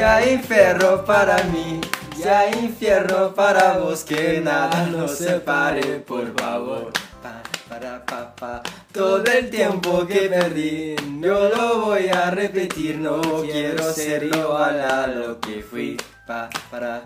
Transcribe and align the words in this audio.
sea 0.00 0.32
infierno 0.32 1.04
para 1.04 1.42
mí, 1.52 1.78
sea 2.16 2.48
infierno 2.48 3.34
para 3.34 3.76
vos, 3.76 4.02
que 4.02 4.40
nada 4.40 4.86
nos 4.86 5.10
separe, 5.10 6.00
por 6.00 6.34
favor. 6.40 6.90
Pa, 7.22 7.42
para, 7.68 8.06
pa, 8.06 8.34
pa. 8.34 8.62
Todo 8.94 9.22
el 9.24 9.50
tiempo 9.50 10.06
que 10.06 10.20
perdí, 10.30 10.96
yo 11.20 11.50
lo 11.50 11.80
voy 11.82 12.08
a 12.08 12.30
repetir, 12.30 12.96
no 12.96 13.20
quiero 13.42 13.92
ser 13.92 14.24
igual 14.24 14.80
a 14.80 15.06
lo 15.06 15.38
que 15.38 15.62
fui. 15.62 15.98
Pa, 16.26 16.48
para. 16.70 17.02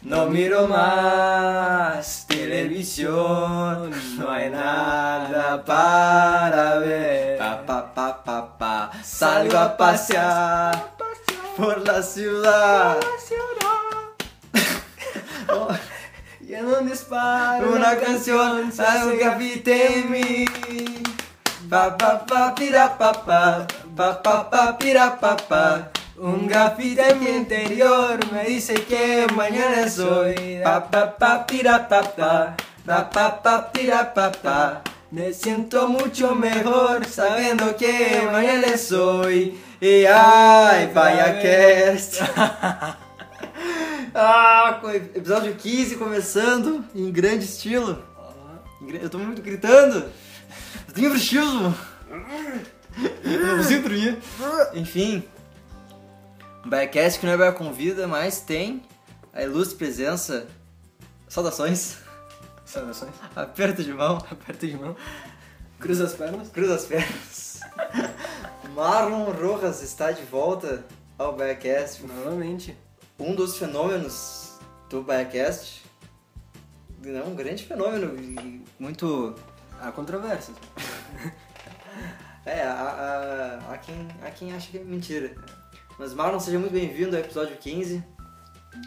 No 0.00 0.24
miro 0.26 0.66
más 0.66 2.26
televisión, 2.26 3.90
no 4.18 4.30
hay 4.30 4.48
nada 4.48 5.62
para 5.62 6.78
ver. 6.78 7.36
Pa, 7.36 7.66
pa, 7.66 7.92
pa, 7.92 8.24
pa, 8.24 8.58
pa. 8.58 8.90
Salgo 9.02 9.58
a 9.58 9.76
pasear 9.76 10.93
por 11.56 11.86
la 11.86 12.02
ciudad. 12.02 12.98
Y 16.46 16.52
en 16.52 16.66
un 16.66 16.86
disparo 16.90 17.72
Una 17.72 17.96
canción, 17.96 18.70
algo 18.78 19.16
que 19.16 19.24
habite 19.24 19.98
en 19.98 20.10
mí. 20.10 20.44
Pa, 21.70 21.96
pa, 21.96 22.26
pa, 22.26 22.54
pira, 22.54 22.98
pa, 22.98 23.12
pa. 23.12 23.66
Pa, 23.96 24.22
pa, 24.22 24.50
pa, 24.50 24.76
pira, 24.76 25.18
pa, 25.18 25.36
pa. 25.36 25.90
Un 26.18 26.46
grafite 26.46 27.12
en 27.12 27.20
mi 27.20 27.30
interior 27.30 28.20
me 28.30 28.44
dice 28.44 28.74
que 28.74 29.26
mañana 29.34 29.88
soy. 29.88 30.60
Pa, 30.62 30.84
pa, 30.90 31.16
pa, 31.16 31.46
pira, 31.46 31.88
pa, 31.88 32.02
pa. 32.02 32.56
Pa, 32.84 33.10
pa, 33.10 33.42
pa, 33.42 33.72
pira, 33.72 34.12
pa, 34.12 34.30
pa. 34.30 34.82
Me 35.10 35.32
siento 35.32 35.88
mucho 35.88 36.34
mejor 36.34 37.06
sabiendo 37.06 37.74
que 37.76 38.28
mañana 38.30 38.76
soy. 38.76 39.58
E 39.80 40.06
ai, 40.06 40.86
vaya 40.88 41.40
cast. 41.40 42.20
ah, 44.14 44.80
episódio 45.14 45.54
15 45.56 45.96
começando 45.96 46.84
em 46.94 47.10
grande 47.10 47.44
estilo. 47.44 48.02
Eu 49.00 49.10
tô 49.10 49.18
muito 49.18 49.42
gritando. 49.42 50.08
Eu 50.86 50.94
tenho 50.94 51.10
bruxismo. 51.10 51.74
Eu 53.24 53.46
não 53.46 53.56
consigo 53.56 53.88
dormir. 53.88 54.18
Enfim. 54.74 55.24
Um 56.64 56.70
Biacast 56.70 57.18
que 57.18 57.26
não 57.26 57.32
é 57.32 57.36
Baia 57.36 57.52
Convida, 57.52 58.06
mas 58.06 58.40
tem 58.40 58.82
a 59.32 59.42
ilustre 59.42 59.76
presença. 59.76 60.46
Saudações. 61.28 61.96
Saudações. 62.64 63.12
Aperto 63.34 63.82
de 63.82 63.92
mão. 63.92 64.18
Aperta 64.30 64.66
de 64.66 64.76
mão. 64.76 64.96
Cruza 65.80 66.04
as 66.04 66.12
pernas. 66.12 66.48
Cruza 66.48 66.74
as 66.76 66.84
pernas. 66.84 67.60
Marlon 68.74 69.30
Rojas 69.32 69.82
está 69.82 70.10
de 70.12 70.22
volta 70.24 70.84
ao 71.18 71.34
Biacast. 71.36 72.02
Novamente. 72.06 72.76
um 73.18 73.34
dos 73.34 73.56
fenômenos 73.58 74.58
do 74.90 75.02
Biacast. 75.02 75.84
Não, 77.02 77.26
um 77.28 77.34
grande 77.34 77.64
fenômeno 77.66 78.16
e 78.20 78.64
muito. 78.78 79.34
Há 79.80 79.92
controvérsias. 79.92 80.56
É, 82.46 82.62
há, 82.62 82.72
há, 82.74 83.72
há 83.72 83.78
quem, 83.78 84.06
há 84.22 84.30
quem 84.30 84.52
acha 84.52 84.70
que 84.70 84.76
é 84.76 84.84
mentira. 84.84 85.34
Mas 85.98 86.12
Marlon, 86.12 86.38
seja 86.38 86.58
muito 86.58 86.72
bem-vindo 86.74 87.16
ao 87.16 87.22
episódio 87.22 87.56
15. 87.56 88.04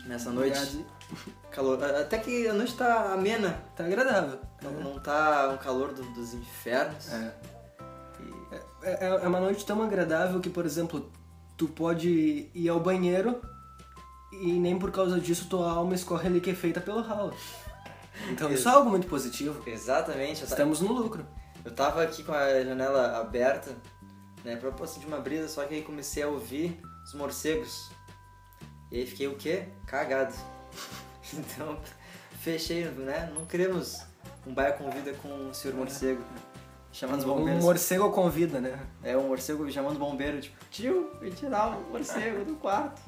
Nessa 0.05 0.29
noite. 0.29 0.59
Obrigado. 0.59 0.85
Calor. 1.49 1.83
Até 1.83 2.19
que 2.19 2.47
a 2.47 2.53
noite 2.53 2.75
tá 2.77 3.13
amena. 3.13 3.59
Tá 3.75 3.83
agradável. 3.85 4.39
Não, 4.61 4.71
não 4.73 4.99
tá 4.99 5.49
um 5.51 5.57
calor 5.57 5.91
do- 5.91 6.03
dos 6.13 6.35
infernos. 6.35 7.11
É. 7.11 7.33
É, 8.87 9.05
é- 9.05 9.23
é 9.23 9.27
uma 9.27 9.39
noite 9.39 9.65
tão 9.65 9.81
agradável 9.81 10.39
que, 10.39 10.49
por 10.49 10.65
exemplo, 10.65 11.11
tu 11.57 11.67
pode 11.67 12.49
ir 12.53 12.69
ao 12.69 12.79
banheiro 12.79 13.41
e 14.31 14.53
nem 14.53 14.77
por 14.77 14.91
causa 14.91 15.19
disso 15.19 15.47
tua 15.49 15.71
alma 15.71 15.95
escorre 15.95 16.27
ali 16.27 16.41
que 16.41 16.49
é 16.51 16.55
feita 16.55 16.79
pelo 16.81 17.01
ralo. 17.01 17.33
Então 18.31 18.51
isso 18.51 18.67
é 18.67 18.71
algo 18.71 18.89
muito 18.89 19.07
positivo. 19.07 19.61
Exatamente. 19.67 20.43
Estamos 20.43 20.81
no 20.81 20.91
lucro. 20.91 21.25
eu 21.65 21.71
tava 21.73 22.01
aqui 22.01 22.23
com 22.23 22.31
a 22.31 22.63
janela 22.63 23.19
aberta, 23.19 23.75
né, 24.43 24.55
pra 24.55 24.71
pô, 24.71 24.87
sentir 24.87 25.05
uma 25.07 25.19
brisa, 25.19 25.47
só 25.49 25.65
que 25.65 25.75
aí 25.75 25.81
comecei 25.81 26.23
a 26.23 26.27
ouvir 26.27 26.79
os 27.05 27.13
morcegos. 27.13 27.89
E 28.91 28.99
aí 28.99 29.05
fiquei 29.05 29.27
o 29.27 29.35
quê? 29.35 29.65
Cagado. 29.85 30.33
Então, 31.33 31.77
fechei, 32.39 32.85
né? 32.85 33.29
Não 33.35 33.45
queremos 33.45 33.99
um 34.45 34.53
baia 34.53 34.71
convida 34.71 35.11
com 35.15 35.49
o 35.49 35.53
senhor 35.53 35.75
morcego. 35.75 36.23
Chamando 36.99 37.19
os 37.19 37.25
Um 37.25 37.35
bombeiros. 37.35 37.63
morcego 37.63 38.09
convida, 38.11 38.59
né? 38.59 38.79
É, 39.03 39.15
um 39.15 39.27
morcego 39.27 39.69
chamando 39.71 39.97
o 39.97 39.99
bombeiro, 39.99 40.41
tipo, 40.41 40.55
tio, 40.71 41.11
vem 41.21 41.29
tirar 41.31 41.77
o 41.77 41.81
morcego 41.91 42.43
do 42.43 42.55
quarto. 42.55 42.99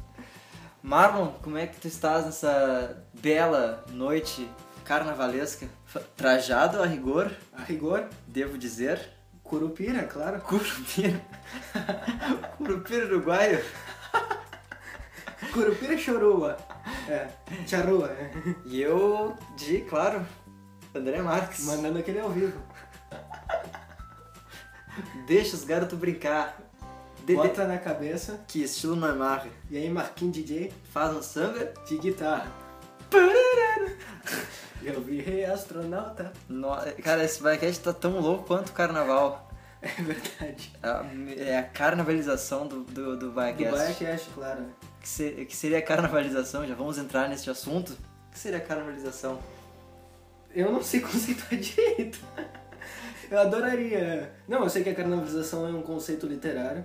Marlon, 0.83 1.31
como 1.41 1.57
é 1.57 1.66
que 1.66 1.79
tu 1.79 1.88
estás 1.88 2.23
nessa 2.25 3.03
bela 3.13 3.83
noite 3.89 4.47
carnavalesca? 4.85 5.67
Trajado 6.16 6.81
a 6.83 6.85
rigor, 6.85 7.31
A 7.51 7.63
rigor, 7.63 8.07
devo 8.27 8.57
dizer. 8.59 9.09
curupira, 9.44 10.03
claro. 10.03 10.39
Curupira. 10.41 11.19
Curupira 12.57 13.06
uruguaio. 13.07 13.59
Curupira 15.51 15.97
chorua. 15.97 16.57
É, 17.07 17.27
charrua. 17.66 18.09
é. 18.11 18.31
E 18.66 18.79
eu 18.81 19.35
de, 19.57 19.81
claro, 19.81 20.23
André 20.94 21.21
Marques. 21.21 21.66
Mandando 21.66 21.97
aquele 22.00 22.19
ao 22.19 22.29
vivo. 22.29 22.61
Deixa 25.29 25.56
os 25.56 25.63
garotos 25.63 25.97
brincar. 25.97 26.59
De, 27.25 27.35
Bota 27.35 27.67
na 27.67 27.78
cabeça. 27.78 28.41
Que 28.47 28.63
estilo 28.63 28.95
normal. 28.95 29.45
E 29.69 29.78
aí, 29.78 29.88
Marquinhos 29.90 30.34
DJ 30.35 30.73
Faz 30.91 31.16
um 31.16 31.22
samba. 31.22 31.72
de 31.88 31.97
guitarra. 32.00 32.51
Eu 34.81 35.01
virei 35.01 35.45
astronauta. 35.45 36.34
No- 36.47 36.69
Cara, 37.03 37.23
esse 37.23 37.39
podcast 37.39 37.84
tá 37.84 37.94
tão 37.94 38.19
louco 38.19 38.45
quanto 38.45 38.69
o 38.69 38.73
carnaval. 38.73 39.45
É 39.81 40.01
verdade. 40.01 40.73
A- 40.84 41.06
É 41.38 41.57
a 41.59 41.63
carnavalização 41.63 42.68
do, 42.68 42.81
do, 42.84 43.16
do 43.16 43.29
Do 43.29 43.31
Biacast. 43.31 44.03
Biacast, 44.03 44.29
claro. 44.35 44.66
que, 45.00 45.07
se- 45.07 45.45
que 45.45 45.56
seria 45.56 45.78
a 45.78 45.81
carnavalização? 45.81 46.68
Já 46.68 46.75
vamos 46.75 46.97
entrar 46.97 47.29
nesse 47.29 47.50
assunto. 47.50 47.91
O 47.94 48.31
que 48.34 48.39
seria 48.39 48.57
a 48.57 48.62
carnavalização? 48.62 49.39
Eu 50.53 50.69
não 50.73 50.84
sei 50.84 51.00
conceituar 51.06 51.56
direito. 51.56 52.19
Eu 53.29 53.40
adoraria. 53.40 54.34
Não, 54.47 54.63
eu 54.63 54.69
sei 54.69 54.84
que 54.84 54.90
a 54.90 54.95
carnavalização 54.95 55.67
é 55.67 55.72
um 55.72 55.81
conceito 55.81 56.25
literário 56.25 56.84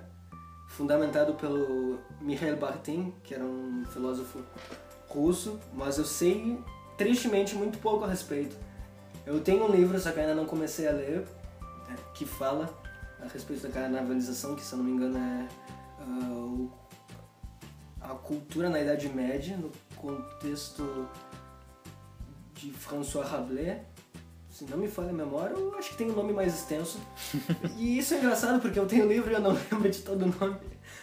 fundamentado 0.68 1.34
pelo 1.34 1.98
Mikhail 2.20 2.56
Bakhtin, 2.56 3.14
que 3.22 3.34
era 3.34 3.44
um 3.44 3.84
filósofo 3.86 4.40
russo, 5.08 5.58
mas 5.72 5.98
eu 5.98 6.04
sei 6.04 6.58
tristemente 6.98 7.54
muito 7.54 7.78
pouco 7.78 8.04
a 8.04 8.08
respeito. 8.08 8.56
Eu 9.24 9.40
tenho 9.40 9.64
um 9.64 9.70
livro, 9.70 9.98
só 9.98 10.10
que 10.10 10.20
ainda 10.20 10.34
não 10.34 10.44
comecei 10.46 10.88
a 10.88 10.92
ler, 10.92 11.24
é, 11.88 11.94
que 12.14 12.26
fala 12.26 12.68
a 13.22 13.28
respeito 13.28 13.62
da 13.62 13.68
carnavalização, 13.70 14.54
que 14.56 14.62
se 14.62 14.72
eu 14.74 14.78
não 14.78 14.84
me 14.84 14.92
engano 14.92 15.16
é 15.18 15.48
o- 16.02 16.70
a 18.00 18.08
cultura 18.08 18.68
na 18.68 18.80
Idade 18.80 19.08
Média, 19.08 19.56
no 19.56 19.70
contexto 19.96 21.08
de 22.54 22.70
François 22.72 23.26
Rabelais. 23.26 23.78
Se 24.54 24.64
não 24.66 24.78
me 24.78 24.86
falha 24.86 25.10
a 25.10 25.12
memória, 25.12 25.52
eu 25.52 25.76
acho 25.76 25.90
que 25.90 25.96
tem 25.96 26.08
um 26.08 26.14
nome 26.14 26.32
mais 26.32 26.54
extenso. 26.54 27.00
e 27.76 27.98
isso 27.98 28.14
é 28.14 28.18
engraçado 28.18 28.62
porque 28.62 28.78
eu 28.78 28.86
tenho 28.86 29.04
livro 29.04 29.28
e 29.28 29.34
eu 29.34 29.40
não 29.40 29.50
lembro 29.68 29.90
de 29.90 30.00
todo 30.00 30.22
o 30.22 30.26
nome. 30.26 30.56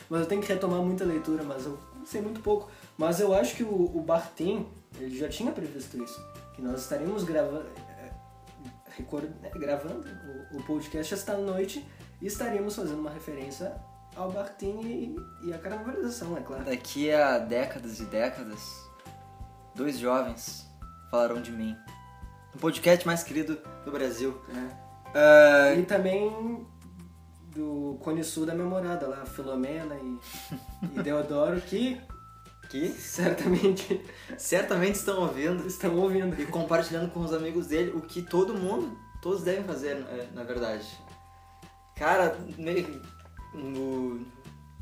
Mas 0.10 0.22
eu 0.22 0.26
tenho 0.26 0.42
que 0.42 0.48
retomar 0.48 0.80
muita 0.80 1.04
leitura, 1.04 1.44
mas 1.44 1.66
eu 1.66 1.78
sei 2.06 2.22
muito 2.22 2.40
pouco. 2.40 2.72
Mas 2.98 3.20
eu 3.20 3.34
acho 3.34 3.58
que 3.58 3.64
o, 3.64 3.92
o 3.94 4.02
Bartin, 4.02 4.66
ele 4.98 5.18
já 5.18 5.28
tinha 5.28 5.52
previsto 5.52 6.02
isso. 6.02 6.26
Que 6.56 6.62
nós 6.62 6.80
estaríamos 6.80 7.26
gravando, 7.26 7.66
record, 8.96 9.30
né, 9.42 9.52
gravando 9.54 10.08
o, 10.54 10.60
o 10.60 10.64
podcast 10.64 11.14
esta 11.14 11.36
noite 11.36 11.86
e 12.22 12.28
estaríamos 12.28 12.74
fazendo 12.74 13.00
uma 13.00 13.12
referência 13.12 13.76
ao 14.16 14.32
Bartin 14.32 14.80
e, 14.80 15.16
e 15.44 15.54
a 15.54 15.58
carnavalização, 15.58 16.38
é 16.38 16.40
claro. 16.40 16.64
Daqui 16.64 17.12
a 17.12 17.38
décadas 17.38 18.00
e 18.00 18.06
décadas, 18.06 18.62
dois 19.76 20.00
jovens 20.00 20.66
falarão 21.10 21.42
de 21.42 21.52
mim. 21.52 21.76
O 22.54 22.58
podcast 22.58 23.06
mais 23.06 23.24
querido 23.24 23.58
do 23.86 23.92
Brasil. 23.92 24.40
Ah, 25.14 25.74
E 25.76 25.84
também 25.84 26.66
do 27.54 27.98
Cone 28.02 28.24
Sul 28.24 28.46
da 28.46 28.56
memorada 28.56 29.08
lá, 29.08 29.26
Filomena 29.26 29.96
e, 29.96 30.20
e 31.00 31.04
Deodoro, 31.04 31.60
que 31.62 32.00
que 32.70 32.88
certamente 32.88 34.02
certamente 34.38 34.96
estão 34.96 35.24
ouvindo 35.24 35.68
estão 35.68 35.94
ouvindo. 35.98 36.42
e 36.42 36.46
compartilhando 36.46 37.12
com 37.12 37.20
os 37.20 37.34
amigos 37.34 37.68
dele 37.68 37.92
o 37.92 38.00
que 38.02 38.22
todo 38.22 38.54
mundo, 38.54 38.98
todos 39.22 39.44
devem 39.44 39.66
fazer, 39.66 39.98
é, 39.98 40.30
na 40.34 40.44
verdade. 40.44 40.88
Cara, 41.98 42.38
no 43.54 44.26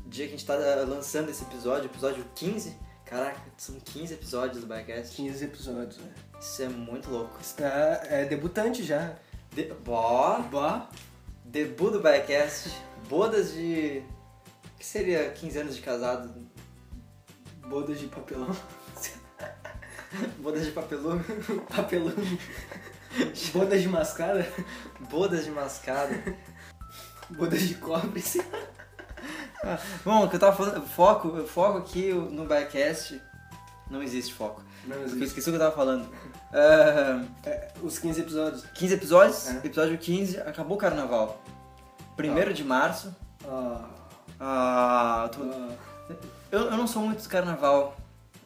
dia 0.06 0.26
que 0.28 0.34
a 0.34 0.36
gente 0.36 0.46
tá 0.46 0.54
lançando 0.86 1.30
esse 1.30 1.42
episódio, 1.42 1.86
episódio 1.86 2.24
15, 2.34 2.76
caraca, 3.10 3.40
são 3.58 3.74
15 3.80 4.14
episódios 4.14 4.60
do 4.62 4.66
Biacast. 4.68 5.16
15 5.16 5.44
episódios, 5.44 5.98
né? 5.98 6.14
Isso 6.40 6.62
é 6.62 6.68
muito 6.68 7.10
louco. 7.10 7.38
Está 7.40 8.00
é 8.04 8.24
debutante 8.24 8.84
já. 8.84 9.16
De... 9.52 9.64
Bó, 9.84 10.38
Bah. 10.42 10.88
debut 11.44 11.92
do 11.92 12.00
Biacast, 12.00 12.70
bodas 13.08 13.52
de... 13.52 14.02
O 14.74 14.78
que 14.78 14.86
seria 14.86 15.30
15 15.30 15.58
anos 15.58 15.76
de 15.76 15.82
casado? 15.82 16.32
Bodas 17.66 17.98
de 17.98 18.06
papelão. 18.06 18.56
Bodas 20.38 20.64
de 20.64 20.72
papelume. 20.72 21.22
Papelume. 21.68 22.40
Bodas 23.52 23.82
de 23.82 23.88
mascada. 23.88 24.46
Bodas 25.10 25.44
de 25.44 25.50
mascada. 25.50 26.14
Bodas 27.30 27.60
de 27.60 27.74
cobre. 27.74 28.20
sim. 28.20 28.40
Bom, 30.04 30.24
o 30.24 30.28
que 30.28 30.36
eu 30.36 30.40
tava 30.40 30.56
falando, 30.56 30.86
foco, 30.86 31.44
foco 31.46 31.78
aqui 31.78 32.12
no 32.12 32.44
Biacast. 32.46 33.20
Não 33.90 34.02
existe 34.02 34.32
foco. 34.34 34.62
Não 34.86 34.96
Eu 34.96 35.02
existe. 35.04 35.24
esqueci 35.24 35.48
o 35.48 35.52
que 35.52 35.56
eu 35.56 35.60
tava 35.60 35.74
falando. 35.76 36.08
Ah, 36.52 37.22
É, 37.44 37.68
os 37.82 37.98
15 37.98 38.20
episódios. 38.20 38.64
15 38.74 38.94
episódios, 38.94 39.48
É. 39.48 39.56
episódio 39.66 39.98
15, 39.98 40.38
acabou 40.40 40.76
o 40.76 40.80
carnaval. 40.80 41.42
Primeiro 42.16 42.52
de 42.54 42.64
março. 42.64 43.14
Ah, 43.46 43.84
Ah, 44.42 45.28
tô- 45.32 45.42
ah, 45.42 46.14
eu, 46.50 46.60
eu 46.70 46.76
não 46.76 46.86
sou 46.86 47.02
muito 47.02 47.22
do 47.22 47.28
carnaval. 47.28 47.94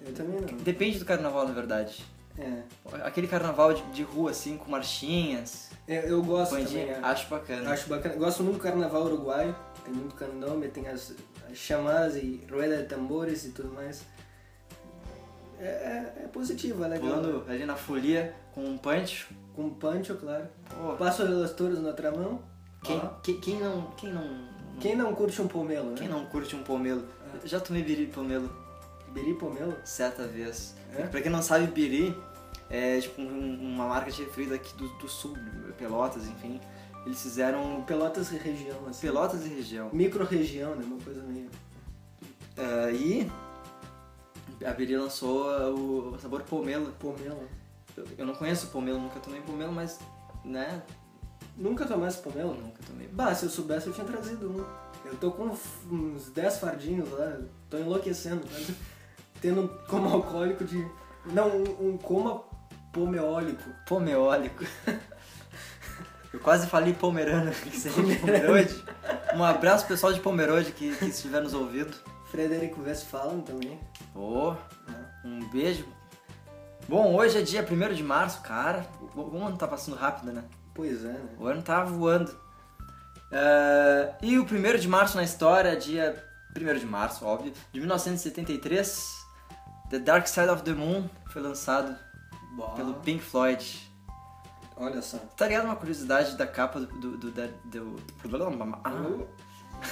eu 0.05 0.13
também 0.13 0.41
não. 0.41 0.59
Depende 0.59 0.99
do 0.99 1.05
carnaval, 1.05 1.47
na 1.47 1.53
verdade. 1.55 2.05
É. 2.37 2.63
Aquele 3.05 3.29
carnaval 3.29 3.73
de, 3.73 3.83
de 3.93 4.03
rua, 4.03 4.33
assim, 4.33 4.57
com 4.57 4.69
marchinhas, 4.71 5.71
Eu, 5.87 6.03
eu 6.03 6.23
gosto 6.23 6.53
bandinha, 6.53 6.87
também. 6.87 7.03
é. 7.03 7.07
acho 7.07 7.29
bacana. 7.29 7.71
Acho 7.71 7.89
bacana. 7.89 8.15
Gosto 8.17 8.43
muito 8.43 8.57
do 8.57 8.63
carnaval 8.63 9.05
uruguaio. 9.05 9.55
Tem 9.85 9.93
muito 9.93 10.15
candombe, 10.15 10.69
tem 10.69 10.89
as, 10.89 11.13
as 11.51 11.57
chamadas 11.59 12.17
e 12.17 12.41
rueda 12.51 12.79
de 12.79 12.85
tambores 12.89 13.45
e 13.45 13.51
tudo 13.51 13.71
mais. 13.73 14.03
É, 15.61 15.65
é, 15.67 16.23
é 16.25 16.29
positivo, 16.29 16.85
é 16.85 16.89
legal. 16.89 17.09
Pulando 17.21 17.45
ali 17.49 17.65
na 17.65 17.77
folia 17.77 18.35
com 18.53 18.65
um 18.65 18.79
punch. 18.79 19.27
Com 19.55 19.71
pancho, 19.71 20.17
claro. 20.17 20.49
Pô, 20.69 20.95
Passo 20.97 21.23
as 21.23 21.53
touras 21.53 21.79
na 21.81 21.89
outra 21.89 22.11
mão. 22.11 22.43
quem, 22.83 22.97
Ó. 22.97 23.09
quem, 23.23 23.41
quem 23.41 23.61
não. 23.61 23.91
Quem 23.97 24.13
não. 24.13 24.55
Quem 24.81 24.97
não 24.97 25.15
curte 25.15 25.41
um 25.41 25.47
pomelo, 25.47 25.91
né? 25.91 25.97
Quem 25.97 26.09
não 26.09 26.27
curte 26.27 26.57
um 26.57 26.63
pomelo? 26.65 27.05
Eu 27.41 27.47
Já 27.49 27.61
tomei 27.61 27.83
biri 27.85 28.07
pomelo 28.07 28.51
Biri 29.13 29.35
pomelo? 29.35 29.77
certa 29.85 30.27
vez. 30.27 30.75
É? 30.97 31.03
Pra 31.07 31.21
quem 31.21 31.31
não 31.31 31.41
sabe, 31.41 31.69
biri 31.69 32.13
é 32.75 33.00
tipo 33.00 33.21
um- 33.23 33.75
uma 33.75 33.87
marca 33.87 34.11
de 34.11 34.23
refri 34.25 34.47
daqui 34.47 34.75
do, 34.76 34.88
do 34.99 35.09
sul, 35.09 35.37
Pelotas, 35.79 36.26
enfim. 36.26 36.61
Eles 37.06 37.23
fizeram 37.23 37.82
Pelotas 37.82 38.32
e 38.32 38.37
região, 38.37 38.87
assim. 38.88 39.06
Pelotas 39.06 39.44
e 39.47 39.49
região. 39.49 39.91
Micro-região, 39.93 40.75
né? 40.75 40.85
Uma 40.85 41.00
coisa 41.00 41.23
meio... 41.23 41.50
Ah, 42.56 42.91
e 42.91 43.31
a 44.65 44.73
biri 44.73 44.97
lançou 44.97 45.44
o, 45.75 46.19
sabor 46.19 46.43
pomelo. 46.43 46.93
Pomelo. 46.99 47.49
Eu, 47.97 48.06
eu 48.19 48.26
não 48.26 48.35
conheço 48.35 48.69
pomelo, 48.69 48.99
nunca 48.99 49.20
tomei 49.20 49.41
pomelo, 49.41 49.73
mas, 49.73 50.00
né, 50.44 50.82
Nunca 51.56 51.87
tomasse 51.87 52.19
pomelo? 52.20 52.55
nunca 52.55 52.82
tomei. 52.85 53.06
Bah, 53.09 53.32
se 53.35 53.44
eu 53.44 53.50
soubesse 53.50 53.87
eu 53.87 53.93
tinha 53.93 54.06
trazido 54.06 54.50
um. 54.50 54.65
Eu 55.06 55.17
tô 55.19 55.31
com 55.31 55.44
uns 55.91 56.31
10 56.31 56.59
fardinhos 56.59 57.09
lá, 57.12 57.38
tô 57.70 57.79
enlouquecendo, 57.79 58.41
tá? 58.44 58.75
Tendo 59.41 59.69
como 59.88 60.09
alcoólico 60.09 60.65
de. 60.65 60.85
Não, 61.27 61.49
um, 61.49 61.91
um 61.91 61.97
coma 61.99 62.43
pomeólico. 62.94 63.70
Pomeólico. 63.85 64.64
Eu 66.32 66.41
quase 66.41 66.67
falei 66.67 66.93
pomerano, 66.93 67.52
que 67.52 67.79
seria 67.79 68.19
Pomerode. 68.19 68.85
Um 69.35 69.44
abraço 69.44 69.87
pessoal 69.87 70.12
de 70.12 70.19
Pomerode 70.19 70.73
que, 70.73 70.94
que 70.96 71.05
estiver 71.06 71.41
nos 71.41 71.55
ouvindo. 71.55 71.94
Frederico 72.31 72.82
Westphalen 72.82 73.41
também. 73.43 73.79
Ô, 74.14 74.55
um 75.25 75.49
beijo. 75.50 75.87
Bom, 76.88 77.14
hoje 77.14 77.38
é 77.38 77.43
dia 77.43 77.64
1 77.64 77.94
de 77.94 78.02
março, 78.02 78.41
cara. 78.43 78.85
O, 79.14 79.44
ano 79.44 79.56
tá 79.56 79.69
passando 79.69 79.96
rápido, 79.96 80.32
né? 80.32 80.43
Pois 80.75 81.05
é, 81.05 81.12
né? 81.12 81.29
O 81.38 81.46
ano 81.46 81.62
tá 81.62 81.85
voando. 81.85 82.37
É, 83.31 84.14
e 84.20 84.37
o 84.37 84.43
1 84.43 84.79
de 84.79 84.88
março 84.88 85.17
na 85.17 85.23
história, 85.23 85.76
dia 85.76 86.20
1 86.56 86.79
de 86.79 86.87
março, 86.87 87.25
óbvio, 87.25 87.52
de 87.73 87.79
1973, 87.79 89.25
The 89.91 90.00
Dark 90.00 90.26
Side 90.26 90.49
of 90.49 90.62
the 90.64 90.73
Moon 90.73 91.08
foi 91.31 91.41
lançado 91.41 91.96
pelo 92.77 92.95
Pink 92.95 93.23
Floyd. 93.23 93.91
Olha 94.77 95.01
só. 95.03 95.19
Tá 95.37 95.47
ligado 95.47 95.67
uma 95.67 95.77
curiosidade 95.77 96.37
da 96.37 96.47
capa 96.47 96.81
do. 96.81 96.87
do, 96.87 97.17
do, 97.17 97.31
da- 97.31 97.49
do- 97.65 97.97
ah, 98.83 98.91
O 98.91 99.29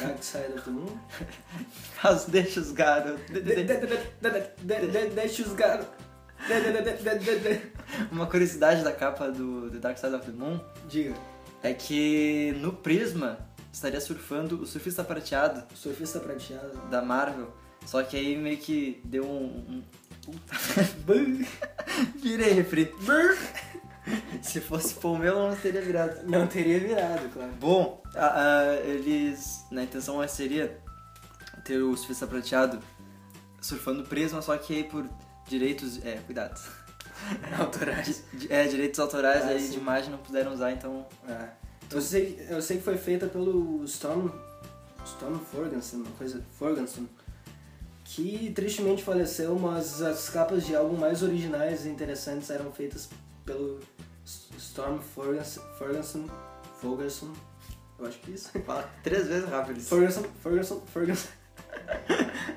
Dark 0.00 0.23
Side 0.23 0.53
of 0.55 0.62
the 0.62 0.70
Moon. 0.70 0.99
mas 2.03 2.25
deixa 2.26 2.61
os 2.61 2.73
garotos. 2.73 3.25
De- 3.26 3.41
de- 3.41 3.55
de- 3.55 3.64
de- 3.64 3.87
de- 3.87 4.91
de- 4.91 5.11
Deixa 5.14 5.43
os 5.43 5.55
de- 5.55 6.03
Uma 8.11 8.26
curiosidade 8.26 8.82
da 8.82 8.93
capa 8.93 9.31
do 9.31 9.70
The 9.70 9.79
Dark 9.79 9.99
Side 9.99 10.14
of 10.14 10.26
the 10.26 10.32
Moon 10.37 10.59
Diga, 10.88 11.14
é 11.62 11.73
que 11.73 12.53
no 12.61 12.73
Prisma 12.73 13.38
estaria 13.73 14.00
surfando 14.00 14.61
o 14.62 14.67
surfista 14.67 15.05
prateado 15.05 15.62
surfista 15.76 16.19
prateado. 16.19 16.76
da 16.91 17.00
Marvel. 17.03 17.53
Só 17.87 18.03
que 18.03 18.17
aí 18.17 18.37
meio 18.37 18.59
que 18.59 19.00
deu 19.05 19.25
um. 19.25 19.44
um... 19.44 19.85
Puta. 20.25 20.55
Virei 22.23 22.53
refri. 22.55 22.93
Se 24.43 24.61
fosse 24.61 24.95
pomelo, 24.95 25.49
não 25.49 25.57
teria 25.57 25.81
virado. 25.81 26.27
Não 26.29 26.47
teria 26.47 26.81
virado, 26.81 27.29
claro. 27.33 27.53
Bom, 27.61 28.03
a- 28.15 28.41
a- 28.61 28.75
eles. 28.77 29.65
Na 29.71 29.85
intenção 29.85 30.27
seria 30.29 30.79
ter 31.65 31.79
o 31.83 31.97
surfista 31.97 32.27
prateado 32.27 32.81
surfando 33.61 34.03
prisma, 34.05 34.43
só 34.43 34.57
que 34.57 34.75
aí 34.77 34.85
por 34.85 35.09
direitos. 35.49 36.05
É, 36.05 36.17
cuidado. 36.27 36.61
Autorais. 37.59 38.25
É, 38.51 38.67
direitos 38.67 38.99
autorais 38.99 39.45
Ah, 39.45 39.49
aí 39.49 39.61
sim. 39.61 39.71
de 39.73 39.79
imagem 39.79 40.11
não 40.11 40.19
puderam 40.19 40.53
usar, 40.53 40.73
então. 40.73 41.07
É. 41.29 41.49
Eu 41.91 42.01
sei, 42.01 42.45
eu 42.49 42.61
sei 42.63 42.79
que 42.79 42.83
foi 42.83 42.97
feita 42.97 43.27
pelo 43.27 43.85
Storm, 43.85 44.31
Storm 45.05 45.39
Ferguson, 45.39 45.99
uma 45.99 46.11
coisa, 46.13 46.43
Ferguson, 46.59 47.05
que 48.14 48.53
tristemente 48.55 49.03
faleceu, 49.03 49.59
mas 49.59 50.03
as 50.03 50.29
capas 50.29 50.67
de 50.67 50.76
álbum 50.76 50.97
mais 50.97 51.23
originais 51.23 51.87
e 51.87 51.88
interessantes 51.88 52.50
eram 52.50 52.70
feitas 52.70 53.09
pelo 53.44 53.81
Storm 54.59 54.99
Ferguson, 55.00 56.28
Ferguson, 56.81 57.33
eu 57.99 58.07
acho 58.07 58.19
que 58.21 58.33
é 58.33 58.35
isso. 58.35 58.50
Fala 58.66 58.90
três 59.02 59.26
vezes 59.26 59.49
rápido 59.49 59.78
isso. 59.78 59.88
Ferguson, 59.88 60.25
Ferguson, 60.42 60.81
Ferguson. 60.87 61.28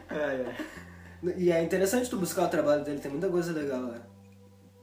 É, 0.10 0.16
é. 0.16 1.38
E 1.38 1.52
é 1.52 1.62
interessante 1.62 2.10
tu 2.10 2.18
buscar 2.18 2.44
o 2.46 2.48
trabalho 2.48 2.86
dele, 2.86 3.00
tem 3.00 3.12
muita 3.12 3.28
coisa 3.28 3.52
legal. 3.52 3.82
né? 3.82 4.02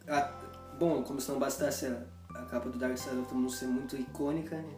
Ah, 0.06 0.30
bom, 0.78 1.02
como 1.02 1.20
se 1.20 1.30
não 1.30 1.38
bastasse 1.38 1.86
a, 1.86 2.02
a 2.34 2.42
capa 2.44 2.68
do 2.68 2.78
Dark 2.78 2.98
Side 2.98 3.16
of 3.16 3.28
the 3.28 3.34
Moon 3.34 3.48
ser 3.48 3.66
muito 3.66 3.96
icônica, 3.96 4.56
né? 4.56 4.74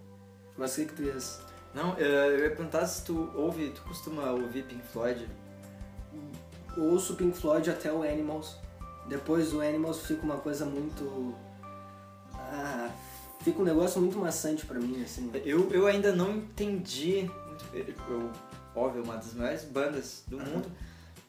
Mas 0.57 0.73
o 0.73 0.77
que 0.77 0.87
que 0.87 0.95
tu 0.95 1.03
ias... 1.03 1.41
Não, 1.75 1.97
eh, 1.99 2.29
eu 2.29 2.39
ia 2.39 2.51
perguntar 2.51 2.87
se 2.87 3.05
tu 3.05 3.33
ouve, 3.35 3.71
tu 3.71 3.83
costuma 3.83 4.31
ouvir 4.31 4.65
Pink 4.65 4.87
Floyd? 4.87 5.29
Ouço 6.77 7.15
Pink 7.15 7.37
Floyd 7.37 7.71
até 7.71 7.93
o 7.93 8.03
Animals. 8.03 8.57
Depois 9.09 9.51
do 9.51 9.61
Animals 9.61 10.01
fica 10.07 10.23
uma 10.23 10.37
coisa 10.39 10.65
muito. 10.65 11.35
Ah, 12.35 12.91
fica 13.41 13.61
um 13.61 13.65
negócio 13.65 14.01
muito 14.01 14.19
maçante 14.19 14.65
pra 14.65 14.79
mim, 14.79 15.03
assim. 15.03 15.31
Eu, 15.45 15.71
eu 15.73 15.87
ainda 15.87 16.13
não 16.13 16.37
entendi. 16.37 17.31
Eu, 17.73 18.31
óbvio, 18.75 19.03
uma 19.03 19.17
das 19.17 19.35
maiores 19.35 19.65
bandas 19.65 20.25
do 20.27 20.39
Aham. 20.39 20.47
mundo, 20.47 20.73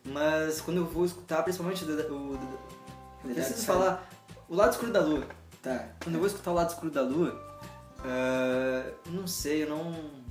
mas 0.05 0.61
quando 0.61 0.77
eu 0.77 0.85
vou 0.85 1.05
escutar, 1.05 1.43
principalmente 1.43 1.83
o. 1.83 2.13
o, 2.13 2.33
o 2.33 3.33
preciso 3.33 3.65
falar 3.65 4.09
o 4.47 4.55
lado 4.55 4.71
escuro 4.71 4.91
da 4.91 5.01
lua. 5.01 5.25
Tá. 5.61 5.89
Quando 6.03 6.15
eu 6.15 6.19
vou 6.19 6.27
escutar 6.27 6.51
o 6.51 6.53
lado 6.53 6.69
escuro 6.69 6.91
da 6.91 7.01
lua, 7.01 7.41
eh, 8.05 8.93
não 9.07 9.27
sei, 9.27 9.63
eu 9.63 9.69
não. 9.69 10.25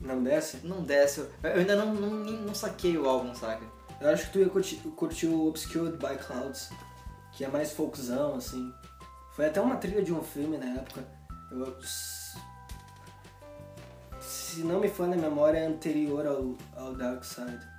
Não 0.00 0.22
desce? 0.22 0.58
Não 0.62 0.82
desce. 0.82 1.20
Eu 1.42 1.54
ainda 1.54 1.76
não, 1.76 1.94
não, 1.94 2.10
não 2.10 2.54
saquei 2.54 2.98
o 2.98 3.08
álbum, 3.08 3.34
saca? 3.34 3.64
Eu 4.00 4.10
acho 4.10 4.26
que 4.26 4.32
tu 4.32 4.38
ia 4.40 4.48
curtir, 4.48 4.76
curtir 4.96 5.26
o 5.26 5.46
Obscured 5.46 5.96
by 5.96 6.16
Clouds, 6.18 6.70
que 7.32 7.44
é 7.44 7.48
mais 7.48 7.72
folkzão, 7.72 8.36
assim. 8.36 8.72
Foi 9.32 9.46
até 9.46 9.60
uma 9.60 9.76
trilha 9.76 10.02
de 10.02 10.12
um 10.12 10.22
filme 10.22 10.56
na 10.56 10.66
época. 10.66 11.04
Eu, 11.50 11.76
se 14.20 14.60
não 14.60 14.80
me 14.80 14.88
falha 14.88 15.14
a 15.14 15.18
memória, 15.18 15.58
é 15.58 15.66
anterior 15.66 16.26
ao, 16.26 16.54
ao 16.76 16.94
Dark 16.94 17.24
Side. 17.24 17.74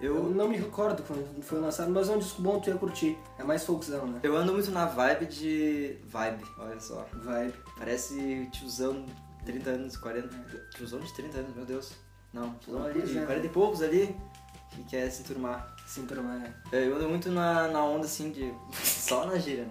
Eu 0.00 0.16
Eu, 0.16 0.30
não 0.30 0.48
me 0.48 0.56
recordo 0.56 1.02
quando 1.02 1.42
foi 1.42 1.58
lançado, 1.58 1.90
mas 1.90 2.08
é 2.08 2.12
um 2.12 2.18
disco 2.18 2.42
bom, 2.42 2.60
tu 2.60 2.68
ia 2.68 2.76
curtir. 2.76 3.18
É 3.38 3.44
mais 3.44 3.64
folkzão, 3.64 4.06
né? 4.06 4.20
eu 4.22 4.36
ando 4.36 4.52
muito 4.52 4.70
na 4.70 4.84
vibe 4.86 5.26
de. 5.26 5.98
Vibe, 6.04 6.44
olha 6.58 6.78
só. 6.80 7.06
Vibe. 7.14 7.54
Parece 7.78 8.48
tiozão, 8.52 9.06
30 9.44 9.70
anos, 9.70 9.96
40. 9.96 10.28
Tiozão 10.74 11.00
de 11.00 11.14
30 11.14 11.38
anos, 11.38 11.56
meu 11.56 11.64
Deus. 11.64 11.92
Não, 12.32 12.54
tiozão 12.56 12.84
ali 12.84 13.02
de 13.02 13.18
é. 13.18 13.24
40 13.24 13.46
e 13.46 13.48
poucos 13.48 13.80
ali 13.80 14.14
que 14.76 14.84
quer 14.84 15.10
se 15.10 15.22
turmar. 15.24 15.74
Sim, 15.86 16.04
turma. 16.06 16.42
É, 16.72 16.86
Eu 16.86 16.96
ando 16.96 17.08
muito 17.08 17.30
na, 17.30 17.68
na 17.68 17.84
onda 17.84 18.06
assim 18.06 18.30
de. 18.30 18.52
Só 18.82 19.26
na 19.26 19.38
gíria, 19.38 19.64
né? 19.64 19.70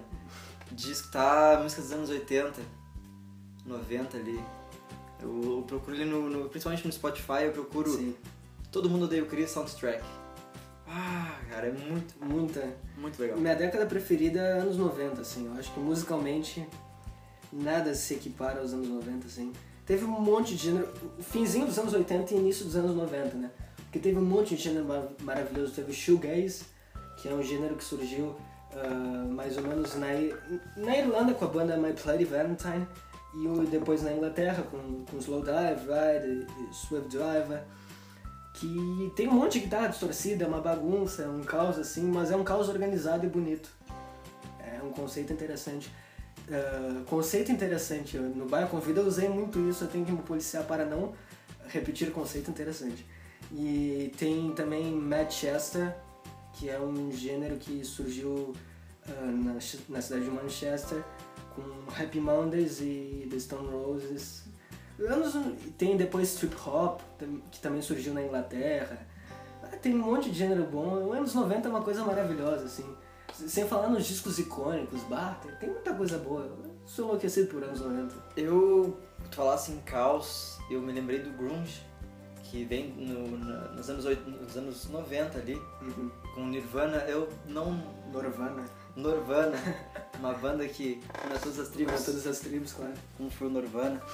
De 0.72 0.90
escutar 0.92 1.62
músicas 1.62 1.84
dos 1.86 1.92
anos 1.94 2.10
80, 2.10 2.60
90 3.64 4.16
ali. 4.16 4.40
Eu, 5.20 5.42
eu 5.58 5.64
procuro 5.66 5.96
ali 5.96 6.04
no, 6.04 6.28
no- 6.28 6.48
Principalmente 6.48 6.86
no 6.86 6.92
Spotify, 6.92 7.44
eu 7.44 7.52
procuro 7.52 7.90
Sim. 7.90 8.14
Todo 8.70 8.90
Mundo 8.90 9.04
Odeia 9.04 9.22
o 9.22 9.26
Chris 9.26 9.50
Soundtrack. 9.50 10.04
Ah, 10.88 11.38
cara, 11.48 11.68
é 11.68 11.72
muito, 11.72 12.14
Muita. 12.24 12.76
muito 12.96 13.20
legal. 13.20 13.38
Minha 13.38 13.54
década 13.56 13.86
preferida 13.86 14.40
é 14.40 14.60
anos 14.60 14.76
90, 14.76 15.20
assim. 15.20 15.46
Eu 15.46 15.58
acho 15.58 15.72
que 15.72 15.80
musicalmente 15.80 16.66
nada 17.52 17.94
se 17.94 18.14
equipara 18.14 18.60
aos 18.60 18.72
anos 18.72 18.88
90, 18.88 19.26
assim. 19.26 19.52
Teve 19.84 20.04
um 20.04 20.08
monte 20.20 20.54
de 20.56 20.64
gênero. 20.64 20.88
O 21.18 21.22
finzinho 21.22 21.66
dos 21.66 21.78
anos 21.78 21.92
80 21.94 22.34
e 22.34 22.36
início 22.38 22.64
dos 22.64 22.76
anos 22.76 22.94
90, 22.94 23.34
né? 23.36 23.50
Porque 23.96 24.10
teve 24.10 24.18
um 24.18 24.24
monte 24.24 24.54
de 24.56 24.62
gênero 24.62 24.84
mar- 24.84 25.08
maravilhoso. 25.22 25.72
Teve 25.72 25.90
shoegaze, 25.92 26.64
que 27.16 27.28
é 27.28 27.32
um 27.32 27.42
gênero 27.42 27.76
que 27.76 27.84
surgiu 27.84 28.36
ah, 28.74 29.26
mais 29.30 29.56
ou 29.56 29.62
menos 29.62 29.94
na, 29.94 30.08
na 30.76 30.98
Irlanda 30.98 31.32
com 31.32 31.46
a 31.46 31.48
banda 31.48 31.76
My 31.78 31.92
Bloody 31.94 32.24
Valentine 32.26 32.86
e 33.34 33.46
o- 33.48 33.64
depois 33.66 34.02
na 34.02 34.12
Inglaterra 34.12 34.62
com, 34.70 35.02
com 35.10 35.16
Slow 35.18 35.42
Dive, 35.42 35.80
Ride 35.88 36.46
e 36.70 36.74
Swift 36.74 37.08
Driver. 37.08 37.62
Que 38.54 39.12
tem 39.16 39.28
um 39.28 39.32
monte 39.32 39.54
de 39.54 39.60
guitarra 39.60 39.88
distorcida, 39.88 40.44
é 40.44 40.48
uma 40.48 40.60
bagunça, 40.60 41.22
é 41.22 41.28
um 41.28 41.42
caos 41.42 41.78
assim, 41.78 42.02
mas 42.04 42.30
é 42.30 42.36
um 42.36 42.44
caos 42.44 42.68
organizado 42.68 43.24
e 43.24 43.28
bonito. 43.30 43.70
É 44.60 44.82
um 44.82 44.90
conceito 44.90 45.32
interessante. 45.32 45.90
Ah, 46.50 47.00
conceito 47.06 47.50
interessante. 47.50 48.18
No 48.18 48.44
Baia 48.46 48.66
Convida 48.66 49.00
eu 49.00 49.06
usei 49.06 49.28
muito 49.28 49.58
isso, 49.70 49.84
eu 49.84 49.88
tenho 49.88 50.04
que 50.04 50.12
me 50.12 50.22
policiar 50.22 50.64
para 50.64 50.84
não 50.84 51.14
repetir 51.68 52.10
conceito 52.12 52.50
interessante. 52.50 53.06
E 53.52 54.12
tem 54.18 54.52
também 54.52 54.92
Manchester, 54.92 55.94
que 56.54 56.68
é 56.68 56.78
um 56.80 57.12
gênero 57.12 57.56
que 57.56 57.84
surgiu 57.84 58.52
ah, 59.08 59.26
na, 59.26 59.54
na 59.54 60.00
cidade 60.02 60.24
de 60.24 60.30
Manchester 60.30 61.04
com 61.54 61.62
Happy 62.02 62.20
Mondays 62.20 62.80
e 62.80 63.26
The 63.30 63.38
Stone 63.38 63.68
Roses. 63.68 64.44
Anos, 64.98 65.34
tem 65.76 65.96
depois 65.96 66.34
Trip 66.34 66.54
Hop, 66.66 67.00
que 67.50 67.60
também 67.60 67.82
surgiu 67.82 68.14
na 68.14 68.22
Inglaterra. 68.22 69.06
Ah, 69.62 69.76
Tem 69.76 69.94
um 69.94 69.98
monte 69.98 70.30
de 70.30 70.38
gênero 70.38 70.64
bom. 70.64 71.06
O 71.06 71.12
anos 71.12 71.34
90 71.34 71.68
é 71.68 71.70
uma 71.70 71.82
coisa 71.82 72.04
maravilhosa, 72.04 72.64
assim. 72.64 72.86
Sem 73.32 73.66
falar 73.66 73.88
nos 73.88 74.06
discos 74.06 74.38
icônicos, 74.38 75.00
tem, 75.42 75.52
tem 75.60 75.70
muita 75.70 75.92
coisa 75.92 76.18
boa. 76.18 76.42
Eu 76.42 76.74
sou 76.86 77.06
enlouquecido 77.06 77.48
por 77.48 77.62
anos 77.62 77.80
90. 77.80 78.14
Eu, 78.36 78.96
tu 79.30 79.36
falasse 79.36 79.72
em 79.72 79.78
caos, 79.80 80.58
eu 80.70 80.80
me 80.80 80.92
lembrei 80.92 81.18
do 81.18 81.30
grunge, 81.30 81.85
que 82.50 82.64
vem 82.64 82.88
no- 82.92 83.38
na- 83.38 83.68
nos, 83.72 83.88
anos, 83.90 84.04
nos 84.04 84.56
anos 84.56 84.88
90 84.88 85.38
ali, 85.38 85.54
Uhum. 85.82 86.10
com 86.34 86.46
Nirvana. 86.46 86.98
Eu 87.08 87.28
não... 87.46 87.94
Norvana. 88.12 88.64
Nirvana, 88.96 89.56
uma 90.18 90.32
banda 90.32 90.66
que 90.68 91.02
une 91.28 91.38
todas 91.38 91.58
as 91.58 91.68
tribos, 91.68 92.04
todas 92.04 92.26
as 92.26 92.38
tribos, 92.38 92.72
claro. 92.72 92.94
como 93.16 93.30
foi 93.30 93.46
o 93.48 93.50
Nirvana. 93.50 94.00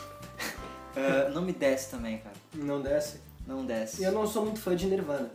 Ah, 0.94 1.30
não 1.30 1.40
me 1.40 1.54
desce 1.54 1.90
também, 1.90 2.18
cara. 2.18 2.36
Não 2.52 2.82
desce. 2.82 3.18
Não 3.46 3.64
desce. 3.64 4.02
E 4.02 4.04
eu 4.04 4.12
não 4.12 4.26
sou 4.26 4.44
muito 4.44 4.60
fã 4.60 4.76
de 4.76 4.84
Nirvana. 4.86 5.30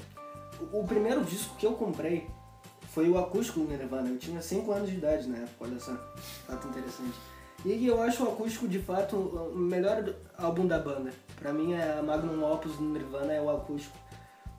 O, 0.72 0.82
o 0.82 0.88
primeiro 0.88 1.24
disco 1.26 1.56
que 1.56 1.66
eu 1.66 1.74
comprei 1.74 2.28
foi 2.94 3.10
o 3.10 3.18
acústico 3.18 3.62
do 3.62 3.68
Nirvana. 3.68 4.08
Eu 4.08 4.20
tinha 4.20 4.40
5 4.40 4.72
anos 4.72 4.88
de 4.88 4.98
idade 4.98 5.28
na 5.28 5.38
época, 5.38 5.56
olha 5.62 5.80
só. 5.80 5.96
Fato 6.46 6.68
interessante. 6.68 7.16
E 7.66 7.88
eu 7.88 8.02
acho 8.02 8.24
o 8.24 8.30
acústico 8.30 8.68
de 8.68 8.80
fato 8.80 9.16
o 9.16 9.58
melhor 9.58 10.14
álbum 10.38 10.68
da 10.68 10.80
banda. 10.80 11.12
Pra 11.36 11.52
mim 11.52 11.74
é 11.74 11.98
a 11.98 12.04
Magnum 12.04 12.44
Opus 12.44 12.76
do 12.78 12.84
Nirvana 12.84 13.34
é 13.34 13.42
o 13.42 13.50
acústico. 13.50 13.98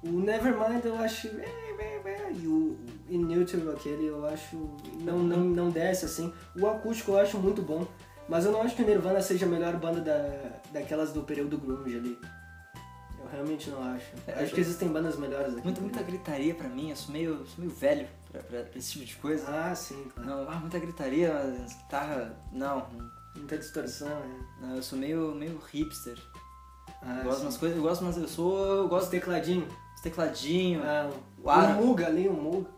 O 0.03 0.11
Nevermind 0.11 0.85
eu 0.85 0.97
acho. 0.97 1.29
E 1.29 2.47
o 2.47 2.79
In 3.09 3.25
Neutral 3.25 3.75
aquele 3.75 4.07
eu 4.07 4.27
acho. 4.27 4.57
Não, 5.01 5.19
não, 5.19 5.39
não 5.39 5.71
desce 5.71 6.05
assim. 6.05 6.33
O 6.57 6.67
acústico 6.67 7.13
eu 7.13 7.19
acho 7.19 7.39
muito 7.39 7.63
bom. 7.63 7.87
Mas 8.29 8.45
eu 8.45 8.53
não 8.53 8.61
acho 8.63 8.77
que 8.77 8.83
o 8.83 8.87
Nirvana 8.87 9.23
seja 9.23 9.47
a 9.47 9.49
melhor 9.49 9.77
banda 9.77 10.01
da, 10.01 10.61
daquelas 10.71 11.13
do 11.13 11.23
período 11.23 11.57
grunge 11.57 11.97
ali. 11.97 12.19
Eu 13.19 13.27
realmente 13.33 13.71
não 13.71 13.83
acho. 13.83 14.07
É, 14.27 14.43
acho 14.43 14.55
que 14.55 14.61
existem 14.61 14.89
bandas 14.89 15.17
melhores 15.17 15.55
aqui. 15.55 15.65
Muita, 15.65 15.81
muita 15.81 16.03
gritaria 16.03 16.55
pra 16.55 16.69
mim, 16.69 16.91
eu 16.91 16.97
sou 16.97 17.13
meio, 17.13 17.47
sou 17.47 17.65
meio 17.65 17.71
velho 17.71 18.07
pra, 18.33 18.43
pra- 18.43 18.65
esse 18.77 18.93
tipo 18.93 19.05
de 19.05 19.17
coisa. 19.17 19.45
Ah, 19.49 19.75
sim, 19.75 20.11
claro. 20.15 20.29
Não, 20.29 20.51
ah, 20.51 20.57
muita 20.57 20.79
gritaria, 20.79 21.33
mas 21.35 21.75
guitarra. 21.75 22.35
Não, 22.53 22.87
Muita 23.37 23.57
distorção, 23.59 24.09
né? 24.09 24.45
não, 24.61 24.77
eu 24.77 24.83
sou 24.83 24.99
meio, 24.99 25.33
meio 25.35 25.59
hipster. 25.73 26.19
Ah, 27.03 27.19
eu 27.19 27.25
gosto 27.25 27.39
sim. 27.39 27.45
umas 27.47 27.57
coisas, 27.57 27.77
eu 27.77 27.83
gosto, 27.83 28.05
mas 28.05 28.17
eu 28.17 28.27
sou. 28.29 28.65
Eu 28.67 28.85
Os 28.85 28.91
gosto 28.91 29.11
tecladinhos. 29.11 29.69
dos 29.93 30.01
tecladinhos, 30.03 30.85
Ah, 30.85 31.11
O 31.43 31.49
ar- 31.51 31.77
um 31.79 31.87
Muga 31.87 32.07
ali, 32.07 32.29
um 32.29 32.33
Muga. 32.33 32.69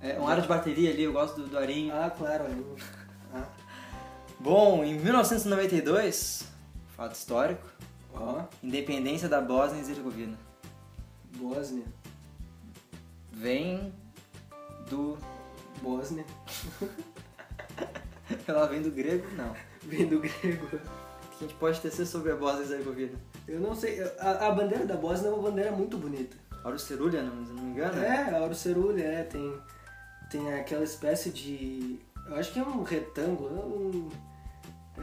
é, 0.00 0.18
um 0.20 0.26
aro 0.28 0.42
de 0.42 0.48
bateria 0.48 0.90
ali, 0.90 1.04
eu 1.04 1.12
gosto 1.12 1.40
do, 1.40 1.46
do 1.48 1.58
arinho. 1.58 1.94
Ah, 1.94 2.10
claro. 2.10 2.44
ali. 2.44 2.64
Ah. 3.32 3.46
Bom, 4.40 4.82
em 4.84 4.98
1992, 4.98 6.42
fato 6.96 7.14
histórico, 7.14 7.64
Ó, 8.12 8.42
independência 8.62 9.28
da 9.28 9.40
Bósnia 9.40 9.80
e 9.82 9.88
Herzegovina. 9.88 10.36
Bósnia. 11.36 11.84
Vem 13.30 13.92
do. 14.90 15.16
Bósnia. 15.82 16.24
Ela 18.46 18.66
vem 18.66 18.82
do 18.82 18.90
grego? 18.90 19.26
Não. 19.36 19.54
Vem 19.82 20.06
do 20.06 20.20
grego. 20.20 20.66
O 20.66 20.68
que 20.68 21.44
a 21.44 21.48
gente 21.48 21.54
pode 21.54 21.80
tecer 21.80 22.06
sobre 22.06 22.32
a 22.32 22.36
Bósnia 22.36 22.64
e 22.64 22.72
Herzegovina? 22.72 23.18
Eu 23.48 23.60
não 23.60 23.74
sei. 23.74 24.02
A, 24.18 24.48
a 24.48 24.50
bandeira 24.52 24.84
da 24.84 24.96
Bósnia 24.96 25.28
é 25.28 25.32
uma 25.32 25.50
bandeira 25.50 25.72
muito 25.72 25.96
bonita. 25.96 26.36
Auro 26.62 26.78
Cerulha, 26.78 27.22
não, 27.22 27.46
se 27.46 27.52
não 27.52 27.62
me 27.62 27.70
engano? 27.70 27.98
É, 28.02 28.36
a 28.36 28.54
Cerulha, 28.54 29.02
é. 29.02 29.22
Tem, 29.24 29.54
tem 30.30 30.54
aquela 30.54 30.84
espécie 30.84 31.30
de. 31.30 31.98
Eu 32.26 32.36
acho 32.36 32.52
que 32.52 32.58
é 32.58 32.62
um 32.62 32.82
retângulo. 32.82 33.48
Eu 33.48 33.56
não, 33.56 34.08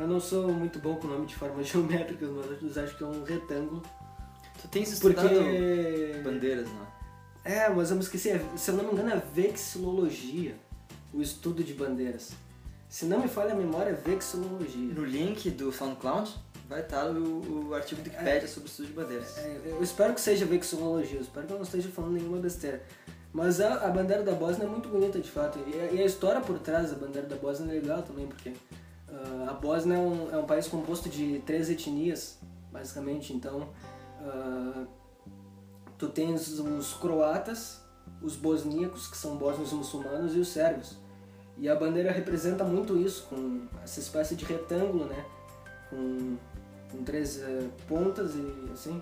eu 0.01 0.08
não 0.08 0.20
sou 0.20 0.53
muito 0.53 0.77
bom 0.79 0.96
com 0.96 1.08
o 1.08 1.10
nome 1.10 1.25
de 1.25 1.36
formas 1.36 1.65
geométricas, 1.67 2.29
mas 2.29 2.77
acho 2.77 2.96
que 2.96 3.03
é 3.03 3.08
um 3.08 3.24
retângulo. 3.24 3.82
Tu 4.62 4.67
tens 4.67 4.91
estudado 4.91 5.27
Porque. 5.29 6.22
bandeiras, 6.24 6.67
não? 6.67 6.97
É, 7.48 7.70
mas 7.70 7.89
eu 7.89 7.96
me 7.96 8.04
esqueci. 8.04 8.30
é- 8.30 8.46
Se 8.58 8.72
eu 8.72 8.75
não 8.75 8.84
me 8.84 8.92
engano, 8.92 9.10
é 9.10 9.22
vexilologia 9.34 10.56
o 11.13 11.22
estudo 11.22 11.63
de 11.63 11.74
bandeiras. 11.74 12.32
Se 12.89 13.06
não 13.06 13.22
me 13.22 13.27
falha 13.30 13.54
a 13.54 13.56
memória, 13.56 13.92
é 13.92 13.94
vexilologia. 13.94 14.94
No 14.94 15.06
link 15.06 15.50
do 15.51 15.72
SoundCloud 15.72 16.34
vai 16.68 16.82
estar 16.82 17.06
o, 17.10 17.70
o 17.70 17.74
artigo 17.74 18.01
do 18.01 18.10
Wikipedia 18.10 18.48
sobre 18.50 18.68
o 18.68 18.70
estudo 18.70 18.88
de 18.88 18.94
bandeiras. 18.94 19.38
É, 19.38 19.62
eu 19.66 19.82
espero 19.82 20.13
que 20.13 20.20
seja 20.20 20.46
vexilologia, 20.46 21.18
eu 21.18 21.22
espero 21.22 21.48
que 21.48 21.54
eu 21.54 21.58
não 21.58 21.63
esteja 21.63 21.88
falando 21.89 22.13
nenhuma 22.13 22.38
besteira. 22.38 22.84
Mas 23.32 23.62
a, 23.62 23.86
a 23.86 23.89
bandeira 23.89 24.24
da 24.24 24.34
Bósnia 24.34 24.66
é 24.66 24.70
muito 24.70 24.89
bonita, 24.89 25.20
de 25.20 25.30
fato. 25.32 25.58
E 25.68 25.80
a, 25.80 25.86
e 25.92 26.01
a 26.01 26.06
história 26.06 26.42
por 26.42 26.60
trás 26.60 26.92
da 26.92 26.98
bandeira 26.98 27.27
da 27.27 27.36
Bósnia 27.38 27.72
é 27.72 27.80
legal 27.80 28.04
também, 28.04 28.27
porque 28.27 28.54
ah, 29.10 29.48
a 29.51 29.54
Bósnia 29.54 29.96
é 29.96 30.00
um, 30.00 30.32
é 30.34 30.38
um 30.38 30.46
país 30.46 30.68
composto 30.68 31.08
de 31.08 31.39
três 31.46 31.70
etnias, 31.70 32.38
basicamente. 32.72 33.34
Então, 33.34 33.70
ah, 34.22 34.86
tu 35.98 36.08
tens 36.10 36.60
os 36.60 36.94
croatas, 36.94 37.82
os 38.22 38.36
bosníacos, 38.36 39.08
que 39.08 39.18
são 39.18 39.36
bósnios 39.38 39.72
muçulmanos, 39.74 40.36
e 40.36 40.39
os 40.39 40.48
sérvios. 40.50 40.98
E 41.58 41.68
a 41.68 41.75
bandeira 41.75 42.12
representa 42.12 42.63
muito 42.63 42.96
isso, 42.98 43.25
com 43.30 43.62
essa 43.84 44.00
espécie 44.00 44.36
de 44.36 44.46
retângulo, 44.46 45.06
né? 45.06 45.25
Com, 45.89 46.38
com 46.92 47.04
três 47.04 47.42
eh, 47.42 47.68
pontas 47.88 48.36
e 48.36 48.70
assim. 48.72 49.00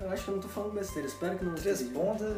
Eu- 0.00 0.10
acho 0.10 0.24
que 0.24 0.30
eu 0.30 0.34
não 0.36 0.42
tô 0.42 0.48
falando 0.48 0.72
besteira, 0.74 1.06
espero 1.08 1.38
que 1.38 1.44
não 1.44 1.54
Três 1.54 1.80
esteja. 1.80 1.98
pontas, 1.98 2.34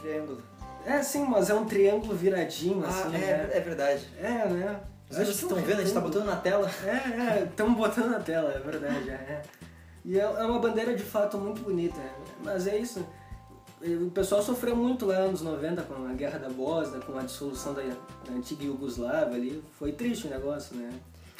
triângulo. 0.00 0.42
É, 0.84 1.02
sim, 1.02 1.24
mas 1.24 1.50
é 1.50 1.54
um 1.54 1.64
triângulo 1.66 2.14
viradinho, 2.14 2.84
Ah, 2.84 2.88
assim. 2.88 3.14
é, 3.16 3.20
né? 3.20 3.50
é 3.52 3.60
verdade. 3.60 4.08
É, 4.20 4.48
né? 4.48 4.80
Vocês 5.10 5.28
Acho 5.28 5.38
que 5.38 5.44
estão 5.44 5.58
é 5.58 5.62
vendo, 5.62 5.80
a 5.80 5.84
gente 5.84 5.94
tá 5.94 6.00
retângulo. 6.00 6.12
botando 6.12 6.26
na 6.26 6.36
tela. 6.36 6.70
É, 6.84 6.90
é, 7.40 7.44
estamos 7.48 7.76
botando 7.76 8.10
na 8.10 8.20
tela, 8.20 8.52
é 8.52 8.58
verdade, 8.58 9.10
é. 9.10 9.42
É. 10.04 10.08
E 10.08 10.18
é 10.18 10.22
é 10.22 10.44
uma 10.44 10.58
bandeira 10.58 10.94
de 10.94 11.02
fato 11.02 11.38
muito 11.38 11.60
bonita, 11.62 12.00
mas 12.44 12.66
é 12.66 12.78
isso. 12.78 13.04
O 13.80 14.10
pessoal 14.10 14.42
sofreu 14.42 14.74
muito 14.74 15.06
lá 15.06 15.20
nos 15.28 15.40
anos 15.40 15.42
90 15.42 15.82
com 15.82 16.04
a 16.04 16.12
guerra 16.12 16.38
da 16.40 16.48
Bósnia, 16.48 17.00
com 17.00 17.16
a 17.16 17.22
dissolução 17.22 17.72
da, 17.74 17.82
da 17.82 18.32
antiga 18.32 18.64
Iugoslávia 18.64 19.36
ali. 19.36 19.62
Foi 19.78 19.92
triste 19.92 20.26
o 20.26 20.30
negócio, 20.30 20.74
né? 20.76 20.90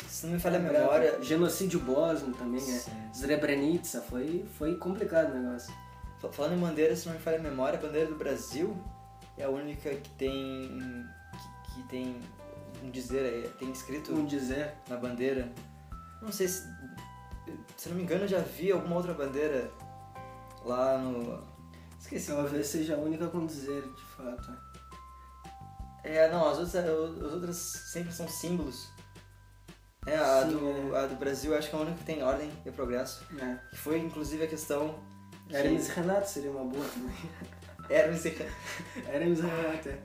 Se 0.07 0.27
não 0.27 0.35
me 0.35 0.39
falha 0.41 0.59
a 0.59 0.63
memória. 0.63 1.21
Genocídio 1.21 1.81
bósnio 1.81 2.33
também, 2.35 2.61
é. 2.63 2.83
Srebrenica, 3.13 4.01
foi, 4.03 4.45
foi 4.57 4.77
complicado 4.77 5.33
o 5.33 5.35
negócio. 5.43 5.75
Fa- 6.21 6.29
Falando 6.31 6.55
em 6.55 6.61
bandeira, 6.61 6.95
se 6.95 7.07
não 7.09 7.15
me 7.15 7.21
falha 7.21 7.39
a 7.39 7.43
memória, 7.43 7.77
a 7.77 7.83
bandeira 7.83 8.07
do 8.09 8.15
Brasil 8.15 8.77
é 9.37 9.43
a 9.43 9.51
única 9.51 9.91
que 9.91 10.11
tem. 10.11 10.79
que, 11.75 11.75
que 11.83 11.89
tem 11.89 12.17
um 12.85 12.91
dizer 12.91 13.25
aí, 13.25 13.49
tem 13.59 13.73
escrito 13.73 14.13
Um 14.15 14.25
dizer. 14.25 14.75
na 14.89 14.97
bandeira. 14.97 15.51
Não 16.23 16.31
sei 16.31 16.47
se. 16.47 16.63
Se 17.77 17.89
não 17.89 17.97
me 17.97 18.03
engano, 18.03 18.25
eu 18.25 18.29
já 18.29 18.39
vi 18.41 18.71
alguma 18.73 18.97
outra 18.97 19.15
bandeira 19.15 19.71
lá 20.65 20.99
no. 20.99 21.43
Esqueci. 22.01 22.33
Talvez 22.33 22.67
seja 22.67 22.95
a 22.95 22.99
única 22.99 23.27
com 23.29 23.45
dizer, 23.47 23.83
de 23.83 24.03
fato. 24.17 24.53
É, 26.05 26.31
não, 26.31 26.49
as 26.49 26.59
outras, 26.59 26.75
as 26.77 27.33
outras 27.33 27.57
sempre 27.57 28.13
são 28.13 28.29
símbolos. 28.29 28.89
É, 30.07 30.17
a, 30.17 30.43
Sim, 30.45 30.53
do, 30.57 30.95
é. 30.97 31.05
a 31.05 31.07
do 31.07 31.17
Brasil 31.17 31.57
acho 31.57 31.69
que 31.69 31.77
é 31.77 31.79
a 31.79 31.83
única 31.83 31.99
que 31.99 32.05
tem 32.05 32.23
ordem 32.23 32.51
e 32.65 32.71
progresso. 32.71 33.25
É. 33.39 33.59
Que 33.71 33.77
foi 33.77 33.99
inclusive 33.99 34.45
a 34.45 34.47
questão. 34.47 34.95
que- 35.49 35.57
Hermes 35.57 35.89
Renato 35.89 36.29
seria 36.29 36.51
uma 36.51 36.65
boa 36.65 36.87
também. 36.89 37.15
Hermes 37.91 38.25
e 38.25 38.37
Hermes 39.09 39.41
Renato, 39.41 39.89
é. 39.89 39.99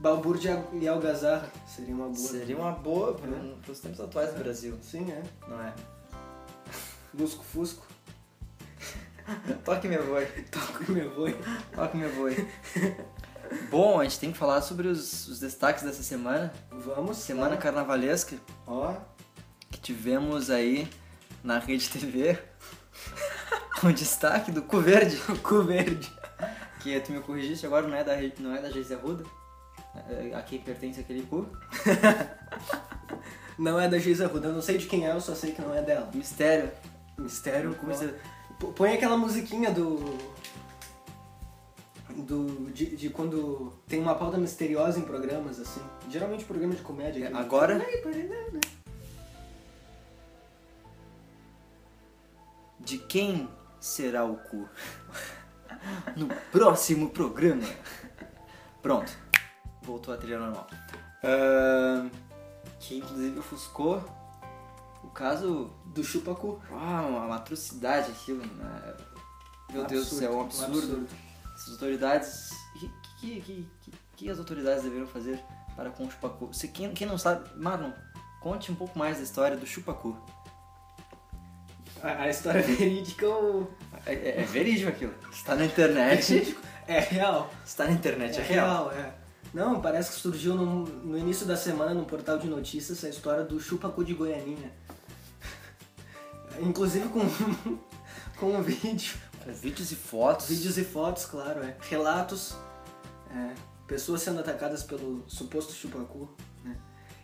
Balbur 0.00 0.38
e 0.72 0.88
Algazarra 0.88 1.48
seria 1.66 1.94
uma 1.94 2.06
boa. 2.06 2.16
Seria 2.16 2.56
uma 2.58 2.72
boa 2.72 3.14
para 3.14 3.30
É. 3.30 3.70
os 3.70 3.80
tempos 3.80 4.00
atuais 4.00 4.32
do 4.34 4.38
Brasil, 4.40 4.76
Sim, 4.82 5.10
é. 5.10 5.22
não 5.48 5.62
é? 5.62 5.72
Lusco 7.18 7.44
Fusco. 7.44 7.86
Toque 9.64 9.88
meu 9.88 10.04
boi, 10.06 10.26
Toco 10.50 10.92
meu 10.92 11.14
boi. 11.14 11.36
toque 11.74 11.96
meu 11.96 12.14
boi. 12.14 12.48
Bom, 13.70 14.00
a 14.00 14.04
gente 14.04 14.18
tem 14.18 14.32
que 14.32 14.38
falar 14.38 14.60
sobre 14.62 14.88
os, 14.88 15.28
os 15.28 15.40
destaques 15.40 15.82
dessa 15.82 16.02
semana. 16.02 16.52
Vamos. 16.70 17.18
Semana 17.18 17.50
lá. 17.50 17.56
carnavalesca 17.56 18.36
Ó. 18.66 18.94
que 19.70 19.80
tivemos 19.80 20.50
aí 20.50 20.88
na 21.42 21.58
Rede 21.58 21.88
TV. 21.88 22.38
o 23.82 23.92
destaque 23.92 24.50
do 24.50 24.62
Cu 24.62 24.80
Verde. 24.80 25.16
Cu 25.42 25.62
verde. 25.62 26.12
Que 26.80 27.00
tu 27.00 27.12
me 27.12 27.20
corrigiste 27.20 27.64
agora, 27.64 27.86
não 27.86 27.96
é 27.96 28.04
da, 28.04 28.16
não 28.38 28.54
é 28.54 28.60
da 28.60 28.70
Geise 28.70 28.94
Arruda? 28.94 29.24
a 30.36 30.42
quem 30.42 30.58
pertence 30.58 31.00
aquele 31.00 31.22
cu. 31.22 31.48
Não 33.56 33.78
é 33.78 33.88
da 33.88 33.98
Geisa 33.98 34.26
Ruda, 34.26 34.48
eu 34.48 34.52
não 34.52 34.60
sei 34.60 34.78
de 34.78 34.86
quem 34.86 35.06
é, 35.06 35.12
eu 35.12 35.20
só 35.20 35.34
sei 35.34 35.52
que 35.52 35.62
não 35.62 35.74
é 35.74 35.80
dela. 35.80 36.10
Mistério. 36.12 36.70
Mistério. 37.18 37.74
P- 38.58 38.66
Põe 38.74 38.94
aquela 38.94 39.16
musiquinha 39.16 39.70
do. 39.70 40.18
Do, 42.16 42.70
de, 42.72 42.94
de 42.96 43.10
quando 43.10 43.72
tem 43.88 44.00
uma 44.00 44.14
pauta 44.14 44.38
misteriosa 44.38 44.98
em 45.00 45.02
programas, 45.02 45.58
assim. 45.58 45.80
Geralmente 46.08 46.44
programa 46.44 46.74
de 46.74 46.82
comédia. 46.82 47.26
É, 47.26 47.32
agora? 47.34 47.84
De 52.78 52.98
quem 52.98 53.48
será 53.80 54.24
o 54.24 54.36
cu? 54.36 54.68
No 56.16 56.28
próximo 56.50 57.10
programa. 57.10 57.66
Pronto. 58.80 59.12
Voltou 59.82 60.14
a 60.14 60.16
trilha 60.16 60.38
normal. 60.38 60.66
Ahn, 61.22 62.08
que 62.80 62.96
inclusive 62.98 63.38
ofuscou 63.38 64.02
caso. 65.14 65.70
Do 65.86 66.02
chupacu. 66.02 66.60
Ah, 66.72 67.02
uma, 67.02 67.36
atrocidade 67.36 68.10
aquilo. 68.10 68.44
Né? 68.44 68.96
Meu 69.72 69.84
Deus 69.86 70.10
do 70.10 70.16
céu, 70.16 70.32
é 70.32 70.36
um 70.36 70.40
absurdo. 70.42 71.06
As 71.54 71.68
autoridades. 71.70 72.50
O 72.74 72.78
que, 72.80 72.90
que, 73.20 73.68
que, 73.80 73.92
que, 74.16 74.30
as 74.30 74.38
autoridades 74.38 74.82
deveriam 74.82 75.06
fazer 75.06 75.40
para 75.76 75.90
com 75.90 76.04
o 76.04 76.10
chupacu? 76.10 76.48
Você, 76.48 76.68
quem, 76.68 76.92
quem 76.92 77.06
não 77.06 77.16
sabe, 77.16 77.48
Marlon, 77.56 77.92
conte 78.40 78.72
um 78.72 78.74
pouco 78.74 78.98
mais 78.98 79.18
da 79.18 79.22
história 79.22 79.56
do 79.56 79.66
chupacu. 79.66 80.16
A, 82.02 82.24
a 82.24 82.28
história 82.28 82.60
verídica 82.60 83.26
ou. 83.26 83.72
É, 84.04 84.12
é, 84.12 84.40
é 84.40 84.42
verídico 84.42 84.90
aquilo. 84.90 85.14
Está 85.32 85.54
na 85.54 85.64
internet. 85.64 86.56
É 86.86 87.00
real. 87.00 87.50
Está 87.64 87.84
na 87.84 87.92
internet, 87.92 88.38
é, 88.38 88.42
É 88.42 88.44
real. 88.44 88.88
real, 88.88 88.92
é. 88.92 89.14
Não, 89.54 89.80
parece 89.80 90.10
que 90.12 90.20
surgiu 90.20 90.54
no, 90.56 90.84
no 90.84 91.16
início 91.16 91.46
da 91.46 91.56
semana 91.56 91.94
no 91.94 92.04
portal 92.04 92.38
de 92.38 92.48
notícias 92.48 93.04
a 93.04 93.08
história 93.08 93.44
do 93.44 93.60
chupacu 93.60 94.04
de 94.04 94.12
Goianinha. 94.12 94.72
Inclusive 96.60 97.08
com, 97.08 97.20
com 98.38 98.56
um 98.56 98.62
vídeo. 98.62 99.14
Com 99.44 99.52
vídeos 99.52 99.92
e 99.92 99.96
fotos. 99.96 100.48
Vídeos 100.48 100.78
e 100.78 100.84
fotos, 100.84 101.26
claro, 101.26 101.62
é. 101.62 101.76
Relatos. 101.88 102.56
é, 103.30 103.54
pessoas 103.86 104.22
sendo 104.22 104.40
atacadas 104.40 104.82
pelo 104.82 105.24
suposto 105.28 105.72
chupacu. 105.72 106.28
Né? 106.64 106.76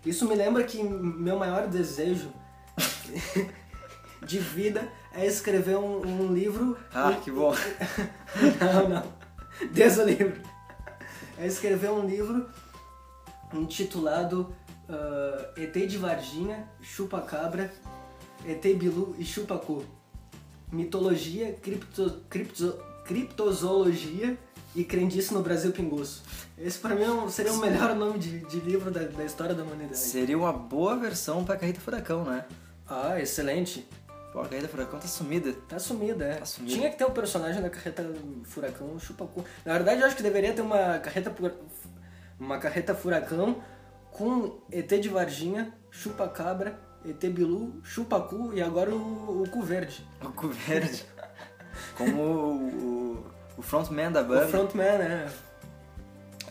Isso 0.04 0.26
me 0.28 0.34
lembra 0.34 0.64
que 0.64 0.82
meu 0.82 1.38
maior 1.38 1.66
desejo 1.66 2.30
de 4.24 4.38
vida 4.38 4.90
é 5.12 5.26
escrever 5.26 5.76
um, 5.76 6.06
um 6.06 6.32
livro. 6.32 6.76
Ah, 6.92 7.12
que 7.22 7.30
bom. 7.30 7.54
Não, 8.60 8.88
não. 8.88 9.02
Deus 9.72 9.98
o 9.98 10.04
livro. 10.04 10.40
É 11.38 11.46
escrever 11.46 11.90
um 11.90 12.06
livro 12.06 12.48
intitulado 13.52 14.54
ah, 14.88 15.52
ET 15.56 15.72
de 15.72 15.98
Varginha, 15.98 16.68
Chupa 16.80 17.20
Cabra, 17.22 17.72
ET 18.46 18.62
Bilu 18.76 19.14
e 19.18 19.24
Chupacu. 19.24 19.84
Mitologia, 20.72 21.52
cripto, 21.54 22.22
cripto, 22.28 22.78
criptozoologia 23.04 24.36
e 24.74 24.84
crendice 24.84 25.34
no 25.34 25.42
Brasil 25.42 25.72
Pinguço. 25.72 26.22
Esse 26.56 26.78
pra 26.78 26.94
mim 26.94 27.02
é 27.02 27.10
um- 27.10 27.28
seria 27.28 27.52
o 27.52 27.58
melhor 27.58 27.94
nome 27.96 28.18
de, 28.18 28.38
de 28.46 28.60
livro 28.60 28.90
da, 28.90 29.00
da 29.00 29.24
história 29.24 29.54
da 29.54 29.62
humanidade. 29.64 29.98
Seria 29.98 30.38
uma 30.38 30.52
boa 30.52 30.96
versão 30.96 31.44
pra 31.44 31.56
Carreta 31.56 31.80
Furacão, 31.80 32.24
né? 32.24 32.44
Ah, 32.86 33.20
excelente. 33.20 33.86
Pô, 34.32 34.40
a 34.40 34.48
Carreta 34.48 34.68
Furacão 34.68 35.00
tá 35.00 35.08
sumida. 35.08 35.52
Tá 35.68 35.78
sumida, 35.80 36.24
é. 36.24 36.34
Tá 36.36 36.44
sumida. 36.46 36.72
Tinha 36.72 36.90
que 36.90 36.96
ter 36.96 37.04
o 37.04 37.10
personagem 37.10 37.60
da 37.60 37.68
carreta 37.70 38.08
furacão 38.44 38.96
chupacu. 39.00 39.44
Na 39.64 39.72
verdade, 39.72 40.00
eu 40.02 40.06
acho 40.06 40.14
que 40.16 40.22
deveria 40.22 40.52
ter 40.52 40.62
uma 40.62 40.98
carreta 41.00 41.34
uma 42.38 42.58
carreta 42.58 42.94
furacão 42.94 43.60
com 44.12 44.58
ET 44.70 44.88
de 45.00 45.08
Varginha, 45.08 45.74
chupa-cabra, 45.90 46.78
ET 47.04 47.32
Bilu, 47.32 47.80
chupacu 47.82 48.52
e 48.52 48.62
agora 48.62 48.94
o, 48.94 49.42
o 49.42 49.48
cu 49.48 49.62
verde. 49.62 50.06
O 50.22 50.28
cu 50.30 50.48
verde. 50.48 51.04
Como 51.96 52.22
o, 52.22 52.68
o, 52.68 53.26
o 53.58 53.62
frontman 53.62 54.12
da 54.12 54.20
O 54.20 54.24
banda. 54.24 54.48
frontman, 54.48 54.98
né? 54.98 55.32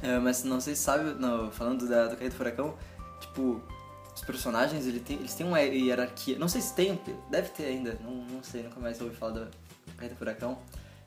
É, 0.02 0.18
mas 0.18 0.44
não 0.44 0.62
sei 0.62 0.76
se 0.76 0.82
sabe, 0.82 1.14
não, 1.20 1.52
falando 1.52 1.88
da, 1.88 2.08
do 2.08 2.16
Carreta 2.16 2.36
Furacão, 2.36 2.76
tipo, 3.20 3.62
os 4.16 4.22
personagens 4.22 4.86
ele 4.88 5.00
tem, 5.00 5.18
eles 5.18 5.34
têm 5.36 5.46
uma 5.46 5.60
hierarquia. 5.60 6.38
Não 6.40 6.48
sei 6.48 6.62
se 6.62 6.74
tem, 6.74 7.00
deve 7.30 7.50
ter 7.50 7.66
ainda, 7.66 7.98
não, 8.02 8.12
não 8.12 8.44
sei, 8.44 8.64
nunca 8.64 8.80
mais 8.80 9.00
ouvi 9.02 9.16
falar 9.16 9.34
da 9.34 9.48
Carreta 9.98 10.16
Furacão. 10.16 10.58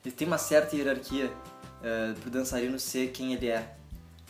Eles 0.04 0.16
têm 0.16 0.26
uma 0.26 0.38
certa 0.38 0.76
hierarquia 0.76 1.32
é, 1.82 2.12
pro 2.20 2.30
dançarino 2.30 2.78
ser 2.78 3.10
quem 3.12 3.32
ele 3.32 3.48
é. 3.48 3.76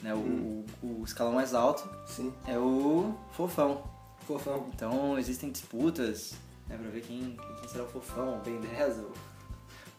Né? 0.03 0.15
O, 0.15 0.65
o, 0.83 1.01
o 1.01 1.05
escalão 1.05 1.33
mais 1.33 1.55
alto 1.55 1.89
Sim, 2.07 2.33
é 2.47 2.59
o 2.59 3.15
fofão. 3.33 3.92
Fofão. 4.23 4.71
Então 4.75 5.19
existem 5.19 5.51
disputas 5.51 6.35
né, 6.69 6.77
pra 6.77 6.91
ver 6.91 7.03
quem, 7.03 7.37
quem 7.61 7.69
será 7.69 7.85
o 7.85 7.89
fofão, 7.89 8.39
o 8.39 8.41
Ben 8.41 8.61
10, 8.61 8.99
o, 8.99 9.13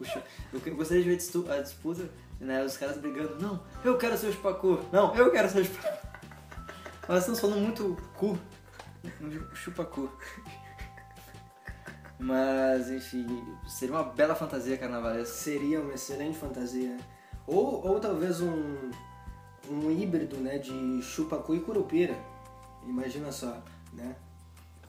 o 0.01 0.05
Eu 0.51 0.75
gostaria 0.75 1.03
de 1.03 1.09
ver 1.09 1.51
a 1.51 1.61
disputa, 1.61 2.09
né, 2.39 2.63
os 2.63 2.77
caras 2.77 2.97
brigando. 2.97 3.39
Não, 3.39 3.63
eu 3.83 3.97
quero 3.97 4.17
ser 4.17 4.27
o 4.27 4.33
chupacu. 4.33 4.79
Não, 4.91 5.15
eu 5.15 5.31
quero 5.31 5.49
ser 5.49 5.61
o 5.61 5.65
chupacu. 5.65 6.07
Nós 7.07 7.19
estamos 7.19 7.39
falando 7.39 7.59
muito 7.59 7.97
cu. 8.15 8.37
Chupacu. 9.53 10.09
Mas, 12.19 12.89
enfim, 12.89 13.25
seria 13.67 13.95
uma 13.95 14.03
bela 14.03 14.33
fantasia 14.33 14.77
carnavalesca. 14.77 15.33
Seria 15.33 15.81
uma 15.81 15.93
excelente 15.93 16.37
fantasia. 16.37 16.95
Ou, 17.45 17.85
ou 17.85 17.99
talvez 17.99 18.39
um, 18.39 18.91
um 19.69 19.91
híbrido, 19.91 20.37
né, 20.37 20.57
de 20.57 21.01
chupacu 21.01 21.55
e 21.55 21.59
curupira. 21.59 22.15
Imagina 22.85 23.31
só, 23.31 23.61
né? 23.93 24.15